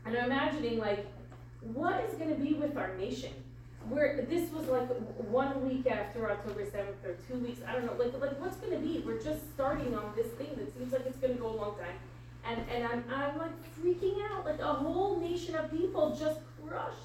[0.09, 1.05] And I'm imagining like,
[1.61, 3.31] what is gonna be with our nation?
[3.89, 4.89] Where, this was like
[5.29, 8.79] one week after October seventh or two weeks, I don't know, like, like what's gonna
[8.79, 9.03] be?
[9.05, 11.93] We're just starting on this thing that seems like it's gonna go a long time.
[12.43, 16.97] And, and I'm, I'm like freaking out, like a whole nation of people just crushed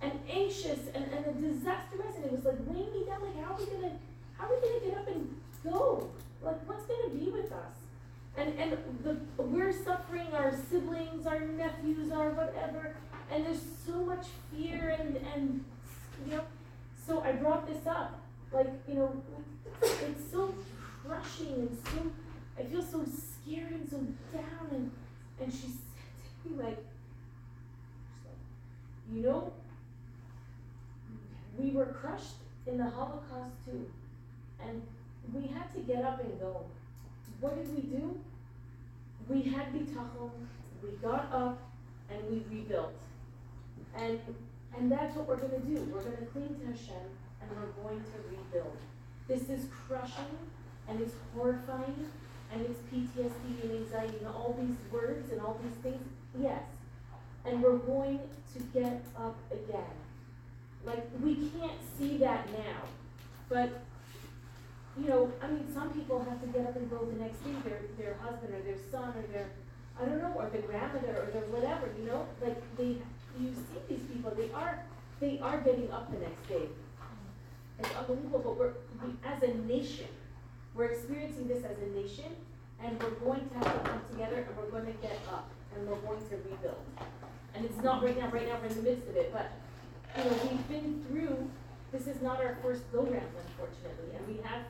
[0.00, 3.54] and anxious and, and a disaster and it was like weighing me down, like how
[3.54, 3.92] are we gonna,
[4.36, 6.10] how are we gonna get up and go?
[6.42, 7.81] Like what's gonna be with us?
[8.36, 12.96] And, and the, we're suffering, our siblings, our nephews, our whatever,
[13.30, 15.64] and there's so much fear and, and,
[16.24, 16.42] you know,
[17.06, 18.18] so I brought this up,
[18.52, 19.22] like, you know,
[19.82, 20.54] it's so
[21.04, 22.10] crushing and so,
[22.58, 23.98] I feel so scared and so
[24.32, 24.90] down and,
[25.40, 25.78] and she said
[26.44, 26.78] to me like,
[29.12, 29.52] you know,
[31.58, 32.36] we were crushed
[32.66, 33.86] in the Holocaust too,
[34.60, 34.82] and
[35.34, 36.64] we had to get up and go.
[37.42, 38.20] What did we do?
[39.28, 40.30] We had bitachon,
[40.80, 41.58] we got up,
[42.08, 42.94] and we rebuilt.
[43.96, 44.20] And,
[44.78, 47.02] and that's what we're gonna do, we're gonna cling to Hashem,
[47.40, 48.76] and we're going to rebuild.
[49.26, 50.38] This is crushing,
[50.88, 52.06] and it's horrifying,
[52.52, 56.06] and it's PTSD and anxiety and all these words and all these things,
[56.40, 56.62] yes.
[57.44, 58.20] And we're going
[58.54, 59.96] to get up again.
[60.84, 62.82] Like, we can't see that now,
[63.48, 63.82] but,
[64.98, 67.52] you know, I mean, some people have to get up and go the next day,
[67.64, 69.48] their, their husband or their son or their,
[70.00, 72.26] I don't know, or their grandmother or their whatever, you know?
[72.42, 72.98] Like, they,
[73.40, 74.84] you see these people, they are,
[75.20, 76.68] they are getting up the next day.
[77.78, 80.08] It's unbelievable, but we're, we, as a nation,
[80.74, 82.36] we're experiencing this as a nation,
[82.82, 85.96] and we're going to have to come together, and we're gonna get up, and we're
[85.96, 86.84] going to rebuild.
[87.54, 89.52] And it's not right now, right now, we're in the midst of it, but,
[90.18, 91.50] you know, we've been through,
[91.92, 94.62] this is not our first go-round, unfortunately, and we have,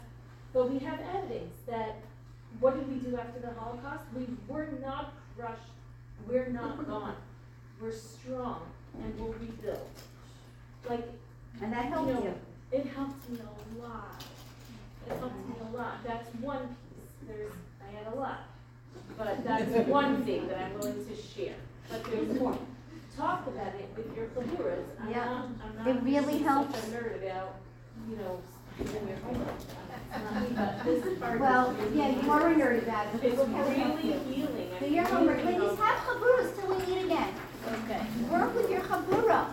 [0.53, 1.97] but we have evidence that,
[2.61, 4.05] what did we do after the Holocaust?
[4.15, 5.61] We were not crushed,
[6.29, 7.17] we're not gone,
[7.81, 8.63] we're strong,
[9.03, 9.89] and we'll rebuild.
[10.89, 11.09] Like,
[11.63, 12.35] And that helped you.
[12.73, 14.23] it helped me a lot.
[15.09, 16.05] It helped me a lot.
[16.05, 17.29] That's one piece.
[17.29, 17.53] There's,
[17.89, 18.41] I had a lot.
[19.17, 21.55] But that's one thing that I'm willing to share.
[21.91, 22.59] But there's more.
[23.17, 24.85] Talk about it with your chaburas.
[25.01, 25.25] I'm Yeah.
[25.25, 25.89] not, I'm not.
[25.89, 26.79] It really such helps.
[26.79, 27.55] a nerd about,
[28.09, 28.41] you know,
[28.79, 29.49] doing your homework.
[30.15, 33.25] It's not- But this part is Well, yeah, you are a nerd about it, but
[33.25, 34.69] It's we'll have it really healing.
[34.75, 37.33] I Do your really homework, feel- ladies, have chaburas till we meet again.
[37.85, 38.03] Okay.
[38.31, 39.47] Work with your chabura.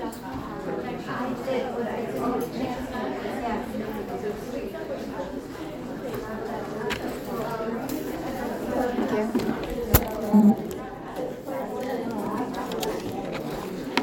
[0.00, 2.98] I did, but I didn't have a chance to,
[3.42, 4.70] yeah.
[9.10, 9.59] Thank you.